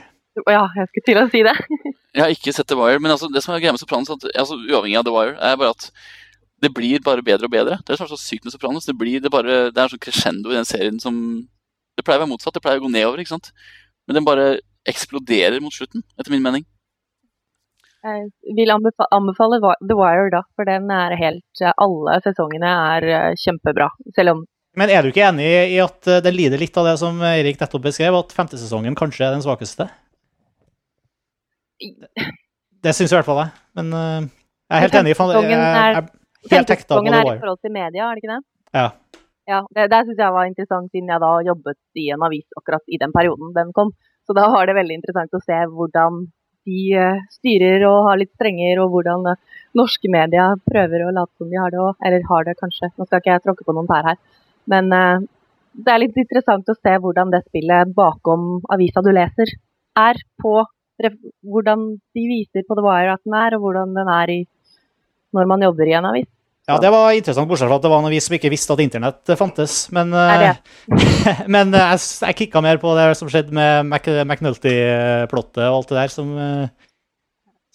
[0.48, 1.54] Ja, jeg skulle til å si det.
[2.10, 4.24] Jeg har ikke sett The Wire, men altså, det som er greia med Sopranos, at,
[4.34, 5.84] altså, uavhengig av The Wire, er bare at
[6.58, 7.76] det blir bare bedre og bedre.
[7.86, 8.88] Det er så sykt med Sopranos.
[8.88, 11.14] Det, blir, det, bare, det er sånn crescendo i den serien som
[11.94, 12.56] Det pleier å være motsatt.
[12.56, 13.52] Det pleier å gå nedover, ikke sant.
[14.08, 14.48] Men den bare
[14.88, 16.64] eksploderer mot slutten, etter min mening.
[18.00, 23.90] Jeg vil anbefale The Wire, da, for den er helt Alle sesongene er eh, kjempebra.
[24.16, 24.46] Selv om
[24.78, 27.60] Men er du ikke enig i at eh, det lider litt av det som Erik
[27.60, 29.90] nettopp beskrev, at femte sesongen kanskje er den svakeste?
[32.80, 33.52] Det syns i hvert fall jeg.
[33.76, 34.30] Men eh,
[34.70, 35.16] jeg er helt enig.
[35.18, 38.08] Fan, jeg, Sesongen jeg, jeg, helt hekta på Sesongen The er i forhold til media,
[38.08, 38.42] er det ikke det?
[38.80, 38.88] Ja.
[39.50, 42.84] Ja, Det, det syns jeg var interessant, siden jeg da jobbet i en avis akkurat
[42.86, 43.92] i den perioden den kom.
[44.30, 46.20] Så da var det veldig interessant å se hvordan
[46.68, 49.40] de eh, styrer og har litt strenger, og hvordan eh,
[49.74, 51.96] norske media prøver å late som de har det òg.
[52.06, 52.92] Eller har det, kanskje.
[52.94, 54.20] Nå skal ikke jeg tråkke på noen tær her.
[54.70, 55.26] Men eh,
[55.82, 59.50] det er litt interessant å se hvordan det spillet bakom avisa du leser,
[59.98, 60.60] er på
[61.00, 64.40] Hvordan de viser på The Wire at den er, og hvordan den er i
[65.32, 66.28] når man jobber i en avis.
[66.70, 68.82] Ja, det var interessant, bortsett fra at det var noen vi som ikke visste at
[68.84, 69.74] internett eh, fantes.
[69.96, 70.56] Men, eh,
[71.54, 75.92] men eh, jeg, jeg kicka mer på det som skjedde med Mac McNulty-plottet og alt
[75.92, 76.64] det der, som uh,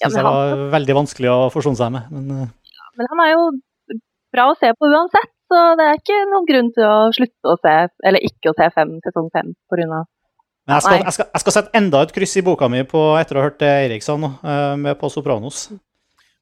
[0.02, 2.10] Ja, syns men jeg han- var veldig vanskelig å forsone seg med.
[2.12, 3.46] Men ja, Men han er jo
[4.36, 7.56] bra å se på uansett, så det er ikke noen grunn til å slutte å
[7.62, 10.04] se, eller ikke å se fem, sesong fem pga.
[10.66, 13.02] Men jeg skal, jeg, skal, jeg skal sette enda et kryss i boka mi på,
[13.20, 15.68] etter å ha hørt det Eirik sa nå, eh, med på Sopranos.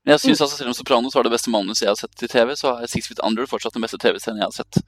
[0.03, 2.31] Men jeg synes altså, Selv om Sopranos var det beste manuset jeg har sett i
[2.31, 4.81] TV, så er Six Feet Under fortsatt den beste TV-serien jeg har sett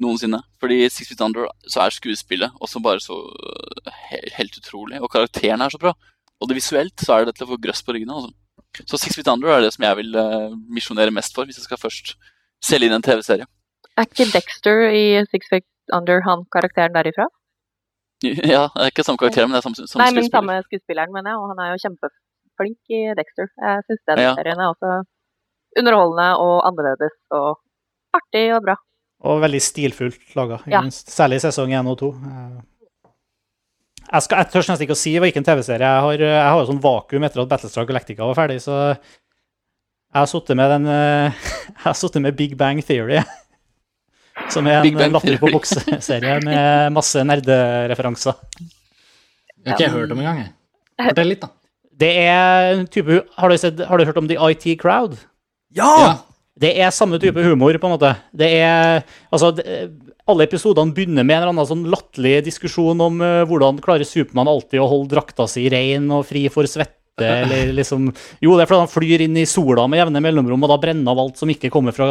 [0.00, 0.40] noensinne.
[0.60, 3.92] Fordi i Six Feet Under så er skuespillet også bare så øh,
[4.38, 5.92] helt utrolig, og karakteren er så bra.
[6.40, 8.16] Og det visuelt så er det til å få grøss på ryggene.
[8.16, 8.32] Altså.
[8.88, 11.68] Så Six Feet Under er det som jeg vil uh, misjonere mest for, hvis jeg
[11.68, 12.16] skal først
[12.64, 13.46] selge inn en TV-serie.
[13.94, 17.28] Er ikke Dexter i Six Feet Under han karakteren derifra?
[18.24, 20.40] Ja, det er ikke samme karakter, men det er samme, samme Nei, men skuespiller.
[20.40, 21.80] samme skuespilleren, mener jeg, og han er jo
[22.54, 23.48] kjempeflink i Dexter.
[23.58, 24.34] Jeg syns den Ja.
[24.34, 25.04] serien er også
[25.78, 27.58] underholdende og annerledes og
[28.14, 28.76] artig og bra.
[29.24, 30.80] Og veldig stilfullt laga, Ja.
[30.82, 32.14] særlig i sesong 1 og 2.
[34.12, 36.12] Jeg, skal, jeg tør nesten ikke å si det var ikke en TV-serie jeg har.
[36.18, 40.56] Jeg har jo sånn vakuum etter at Battlestar Galactica var ferdig, så jeg har sittet
[40.56, 41.32] med den eh,
[41.74, 43.22] Jeg har sittet med Big Bang Theory.
[44.50, 48.34] Som er en latter på bokseserie med masse nerdereferanser.
[49.56, 50.52] Det har ikke jeg hørt om engang.
[51.00, 51.48] Fortell litt, da.
[52.00, 55.18] Det er en type Har du, sett, har du hørt om The IT Crowd?
[55.74, 55.90] Ja!
[56.02, 56.14] Ja.
[56.54, 58.12] Det er samme type humor, på en måte.
[58.30, 59.02] Det er
[59.34, 59.64] Altså, det,
[60.24, 64.48] alle episodene begynner med en eller annen sånn latterlig diskusjon om uh, hvordan klarer Supermann
[64.48, 68.08] alltid å holde drakta si rein og fri for svette, eller liksom
[68.42, 71.12] Jo, det er fordi han flyr inn i sola med jevne mellomrom, og da brenner
[71.14, 72.08] av alt som ikke kommer fra,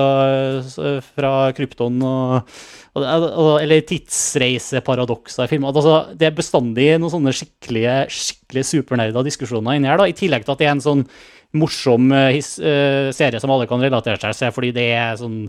[1.10, 2.56] fra krypton og,
[2.96, 5.74] og, Eller tidsreiseparadokser i filmer.
[5.74, 10.46] Altså, det er bestandig noen sånne skikkelige, skikkelig supernerda diskusjoner inni her, da, i tillegg
[10.46, 11.08] til at det er en sånn
[11.54, 15.40] morsom eh, his, eh, serie som alle kan relatere seg til, fordi det er sånn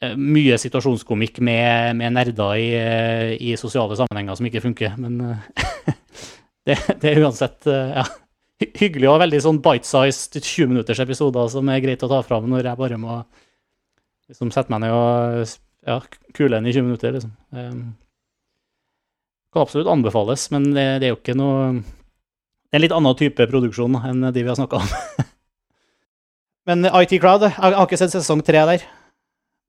[0.00, 2.68] eh, mye situasjonskomikk med, med nerder i,
[3.52, 4.98] i sosiale sammenhenger som ikke funker.
[5.00, 5.20] Men
[6.68, 8.04] det, det er uansett ja,
[8.78, 12.70] hyggelig og veldig sånn bite-sized 20 minutters episoder som er greit å ta fram når
[12.70, 13.18] jeg bare må
[14.30, 15.50] liksom sette meg ned og
[15.88, 15.98] ja,
[16.36, 17.32] kule den i 20 minutter, liksom.
[17.50, 17.82] Um,
[19.52, 23.16] kan absolutt anbefales, men det, det er jo ikke noe Det er en litt annen
[23.18, 25.24] type produksjon enn de vi har snakka om.
[26.70, 28.86] men IT Crowd, jeg har ikke sett sesong tre der.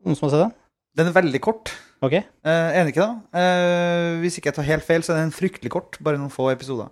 [0.06, 0.54] Noen som har sett den?
[0.94, 1.74] Den er veldig kort.
[2.06, 2.14] Ok.
[2.20, 3.42] Eh, enig ikke, da?
[3.42, 5.98] Eh, hvis ikke jeg tar helt feil, så er den fryktelig kort.
[6.06, 6.92] Bare noen få episoder.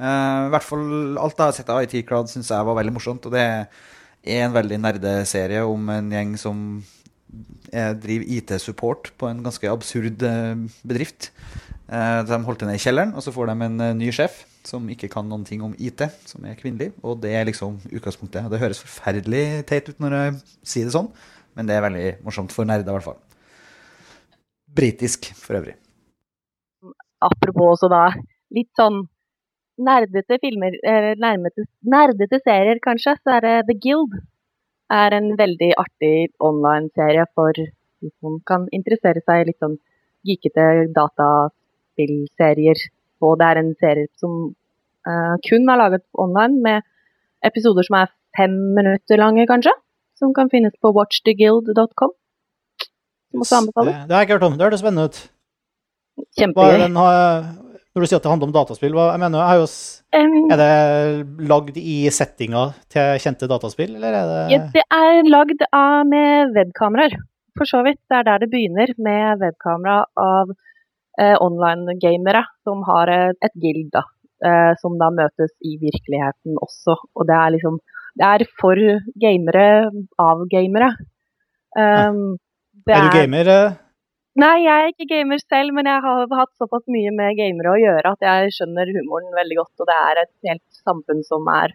[0.00, 2.94] Eh, I hvert fall alt jeg har sett av IT Crowd, syns jeg var veldig
[2.96, 3.26] morsomt.
[3.28, 6.62] Og det er en veldig nerdeserie om en gjeng som
[7.72, 10.54] eh, driver IT-support på en ganske absurd eh,
[10.86, 11.32] bedrift.
[11.92, 15.26] De holdt henne i kjelleren, og så får de en ny sjef som ikke kan
[15.28, 16.92] noen ting om IT, som er kvinnelig.
[17.04, 18.46] Og det er liksom utgangspunktet.
[18.48, 20.38] Det høres forferdelig teit ut når jeg
[20.72, 21.10] sier det sånn,
[21.58, 23.20] men det er veldig morsomt for nerder, i hvert fall.
[24.72, 25.74] Britisk, for øvrig.
[27.20, 28.06] Apropos også da
[28.56, 29.02] litt sånn
[29.78, 34.18] nerdete filmer, eller nærmete, nerdete serier kanskje, så er det The Guild.
[34.92, 39.78] er en veldig artig online-serie for de som kan interessere seg i litt sånn
[40.28, 42.76] geekete dataspillserier.
[43.22, 44.34] Og det er en serie som
[45.08, 46.82] uh, kun er laget online, med
[47.46, 49.72] episoder som er fem minutter lange, kanskje.
[50.18, 52.12] Som kan finnes på watchtheguild.com.
[53.32, 53.94] Som også Det, anbefales.
[54.06, 54.58] det har jeg ikke hørt om.
[54.58, 55.20] Det hørtes spennende ut.
[56.20, 56.78] Hva Kjempegøy.
[56.84, 57.46] den har,
[57.92, 59.68] når du sier at det handler om dataspill, hva, jeg mener, jeg
[60.12, 65.28] Um, er det lagd i settinga til kjente dataspill, eller er det Ja, det er
[65.28, 67.16] lagd av med webkameraer,
[67.56, 67.96] for så vidt.
[68.12, 70.52] Det er der det begynner, med webkamera av
[71.16, 74.04] eh, online-gamere som har eh, et guild, da.
[74.44, 76.98] Eh, som da møtes i virkeligheten også.
[77.16, 77.80] Og det er liksom
[78.20, 78.76] Det er for
[79.16, 79.88] gamere
[80.20, 80.90] av gamere.
[81.72, 82.36] Um,
[82.84, 83.48] det Er du gamer?
[84.40, 87.80] Nei, jeg er ikke gamer selv, men jeg har hatt såpass mye med gamere å
[87.80, 89.82] gjøre at jeg skjønner humoren veldig godt.
[89.84, 91.74] Og det er et helt samfunn som er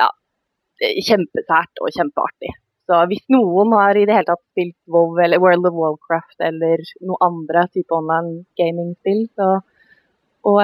[0.00, 0.10] ja,
[1.08, 2.52] kjempesært og kjempeartig.
[2.90, 6.82] Så hvis noen har i det hele tatt spilt WoW eller World of Warcraft eller
[7.08, 9.24] noe andre type online gaming-spill,
[10.50, 10.62] og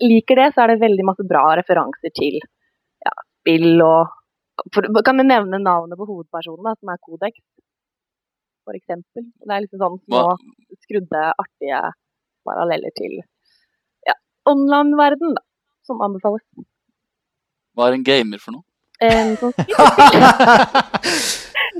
[0.00, 4.14] liker det, så er det veldig masse bra referanser til ja, spill og
[4.74, 7.36] for, Kan jeg nevne navnet på hovedpersonen, da, som er Codex?
[8.76, 9.24] Eksempel.
[9.24, 10.34] Det er liksom sånn små Hva,
[10.84, 11.80] skrudde, artige
[12.48, 13.18] paralleller til
[14.08, 14.14] ja,
[14.50, 15.42] online-verden, da,
[15.86, 16.44] som anbefales.
[17.76, 18.64] hva er en gamer for noe?
[19.00, 20.24] En som spiller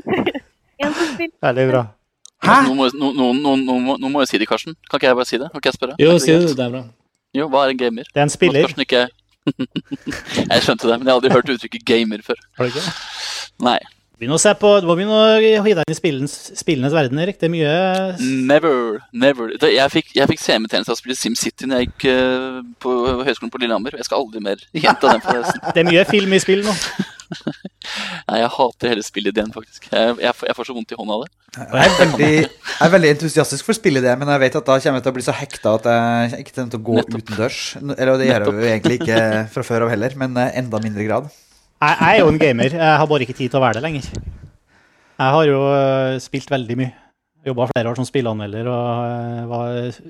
[0.79, 1.83] En som spiller Veldig bra.
[2.47, 2.57] Hæ?
[2.69, 3.57] Nå må, nå, nå,
[3.99, 4.77] nå må, jo si det, Karsten.
[4.87, 5.49] Kan ikke jeg bare si det?
[5.51, 5.97] Kan ikke jeg spørre?
[5.99, 6.85] Jo, si det, det er bra.
[7.35, 8.07] Jo, hva er en gamer?
[8.15, 8.69] Det er en spiller.
[8.69, 9.09] Karsten ikke
[10.53, 12.39] Jeg skjønte det, men jeg har aldri hørt uttrykket gamer før.
[12.59, 12.85] Har du ikke?
[13.65, 13.79] Nei.
[14.19, 17.21] Begynn å se på, du må begynne å hive deg inn i spillens, spillenes verden,
[17.23, 17.37] Erik.
[17.39, 17.75] Det er mye
[18.49, 18.97] Never.
[19.15, 19.53] Never.
[19.63, 22.97] Jeg fikk, jeg fikk CM-tjeneste av å spille SimCity når jeg gikk eh, på
[23.29, 23.95] høyskolen på Lillehammer.
[23.95, 25.63] Jeg skal aldri mer gjenta den forresten.
[25.71, 26.75] Det er mye film i spill nå.
[28.29, 29.87] Nei, jeg hater hele spillideen, faktisk.
[29.93, 31.33] Jeg, jeg, jeg får så vondt i hånda av det.
[31.59, 34.99] Jeg er, veldig, jeg er veldig entusiastisk for spillideen, men jeg vet at da kommer
[34.99, 37.23] jeg til å bli så hekta at jeg ikke kommer til å gå Nettopp.
[37.23, 37.61] utendørs.
[37.95, 39.21] Eller det gjør jeg jo egentlig ikke
[39.55, 41.31] fra før av heller, men eh, enda mindre grad.
[41.79, 42.75] Jeg, jeg er jo en gamer.
[42.75, 44.09] Jeg har bare ikke tid til å være det lenger.
[45.19, 46.95] Jeg har jo øh, spilt veldig mye.
[47.47, 50.01] Jobba flere år som spilleanmelder og øh, var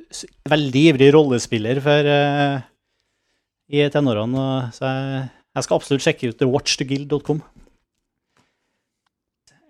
[0.49, 2.67] veldig ivrig rollespiller før øh,
[3.69, 4.49] i tenårene.
[4.73, 5.23] Så jeg,
[5.57, 7.45] jeg skal absolutt sjekke ut watchtheguild.com.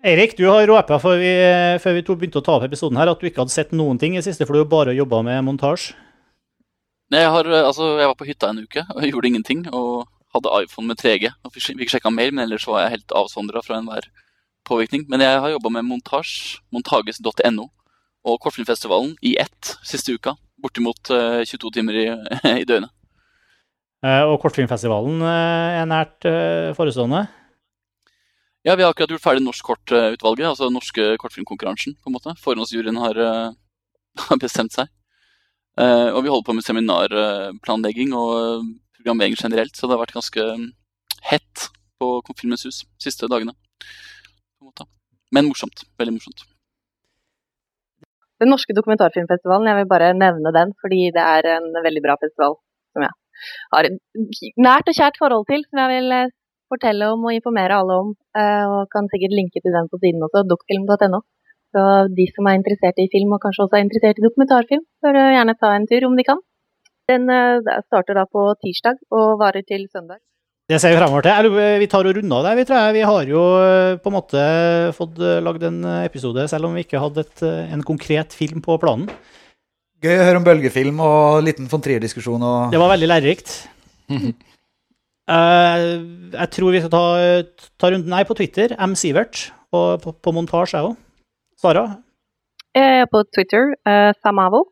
[0.07, 1.31] Eirik, du har råpa før vi,
[1.83, 4.15] før vi begynte å ta opp episoden her, at du ikke hadde sett noen ting
[4.15, 5.97] i siste, for du har bare jobba med montasje.
[7.09, 9.63] Nei, Jeg, eh, altså, jeg var på hytta en uke og gjorde ingenting.
[9.73, 9.88] Og
[10.39, 11.29] hadde iPhone med 3G.
[11.45, 14.09] Og fikk sjekka mail, men ellers var jeg helt avsondra fra enhver
[14.67, 15.05] påvirkning.
[15.11, 17.69] Men jeg har jobba med montasj, montages.no,
[18.25, 20.35] og Kortfilmfestivalen i ett siste uka.
[20.59, 22.07] Bortimot eh, 22 timer i,
[22.63, 22.91] i døgnet.
[24.03, 26.27] Eh, Og Kortfilmfestivalen øh, er nært
[26.75, 27.27] forestående.
[28.67, 31.95] Ja, vi har akkurat gjort ferdig Norsk Kortutvalget, altså norske kortfilmkonkurransen.
[31.95, 32.33] på en måte.
[32.43, 33.51] Forhåndsjuryen har, eh,
[34.27, 34.89] har bestemt seg.
[35.79, 38.65] Eh, og vi holder på med seminarplanlegging og eh,
[38.99, 40.69] programmering generelt, så det har vært ganske mm,
[41.31, 41.69] hett
[41.99, 43.55] på Filmens hus de siste dagene.
[45.35, 45.83] Men morsomt.
[45.99, 46.45] Veldig morsomt.
[48.39, 52.55] Den norske dokumentarfilmfestivalen, jeg vil bare nevne den, fordi det er en veldig bra festival
[52.93, 53.15] som jeg
[53.73, 53.97] har et
[54.59, 56.31] nært og kjært forhold til, som jeg vil eh,
[56.71, 58.13] fortelle om og informere alle om.
[58.39, 61.21] eh, Og kan sikkert linke til den på siden også, dokfilm.no.
[61.75, 61.81] Så
[62.17, 65.33] de som er interessert i film, og kanskje også er interessert i dokumentarfilm, bør eh,
[65.37, 66.41] gjerne ta en tur om de kan.
[67.09, 70.21] Den eh, starter da på tirsdag og varer til søndag.
[70.69, 71.49] Det ser vi fremover til.
[71.81, 72.57] Vi tar og runder av det.
[72.59, 72.95] Vi, tror jeg.
[72.99, 74.43] vi har jo øh, på en måte
[74.93, 77.41] fått lagd en episode, selv om vi ikke hadde et,
[77.73, 79.09] en konkret film på planen.
[79.99, 82.39] Gøy å høre om bølgefilm og liten von Trier-diskusjon.
[82.39, 82.69] Og...
[82.71, 83.55] Det var veldig lærerikt.
[84.13, 84.29] uh,
[86.37, 87.03] jeg tror vi skal ta,
[87.81, 88.77] ta runden Nei, på Twitter.
[88.79, 88.93] M.
[88.95, 89.49] Sivert.
[89.75, 90.95] Og på, på montasje, jeg òg.
[91.59, 91.83] Sara?
[92.77, 94.69] Eh, på Twitter, Uh, Samavo.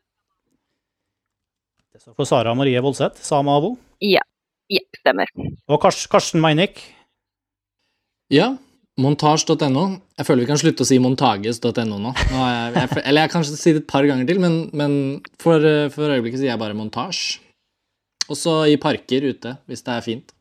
[1.98, 3.72] Det står for Sara Marie Voldseth, Sama Abo.
[4.06, 4.22] Ja.
[4.70, 5.32] ja stemmer.
[5.66, 6.78] Og Kars Karsten Meinick.
[8.30, 8.52] Ja,
[9.02, 9.86] montasj.no.
[10.14, 11.98] Jeg føler vi kan slutte å si montages.no nå.
[12.14, 14.94] nå jeg, jeg, eller jeg kan kanskje si det et par ganger til, men, men
[15.42, 17.26] for, for øyeblikket sier jeg bare montasj.
[18.30, 20.34] Også i parker ute, hvis det er fint.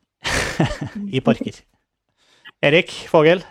[1.17, 1.57] i parker.
[2.69, 3.41] Erik Fogel.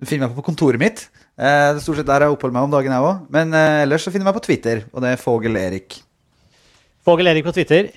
[0.00, 1.10] Du finner meg på kontoret mitt.
[1.36, 3.26] Eh, det er stort sett der jeg oppholder meg om dagen, jeg òg.
[3.36, 5.60] Men eh, ellers så finner du meg på Twitter, og det er Fogel-Erik.
[5.60, 6.06] Fogel Erik
[7.44, 7.90] på Twitter.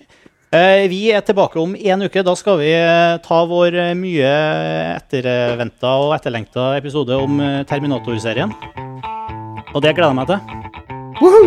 [0.54, 2.24] Eh, Vi er tilbake om én uke.
[2.24, 4.34] Da skal vi eh, ta vår eh, mye
[4.98, 8.54] etterventa og etterlengta episode om Terminator-serien.
[9.74, 10.40] Og det gleder jeg meg til.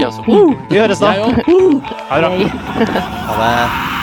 [0.01, 0.23] Ja, så.
[0.71, 1.13] Vi høres da.
[1.15, 1.45] Jeg.
[2.11, 2.31] Ha det bra.
[3.29, 3.97] Ha det.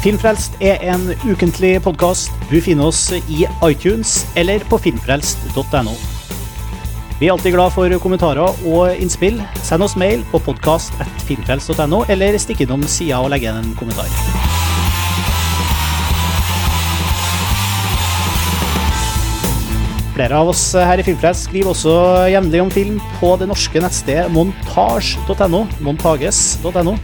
[0.00, 2.30] Filmfrelst er en ukentlig podkast.
[2.50, 6.19] Du finner oss i iTunes eller på filmfrelst.no.
[7.20, 9.42] Vi er alltid glad for kommentarer og innspill.
[9.60, 14.08] Send oss mail på podkast.filmfrelst.no, eller stikk innom sida og legg igjen en kommentar.
[20.14, 21.92] Flere av oss her i Filmfrelst skriver også
[22.32, 25.66] jevnlig om film på det norske nettstedet montage.no.
[25.84, 26.96] montages.no.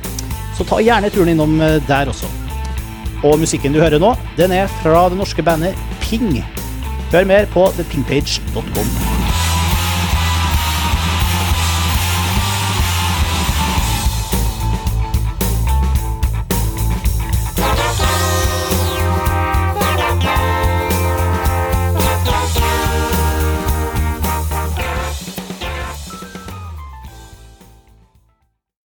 [0.56, 2.32] Så ta gjerne turen innom der også.
[3.20, 6.40] Og musikken du hører nå, den er fra det norske bandet Ping.
[7.12, 8.96] Hør mer på thepingpage.com.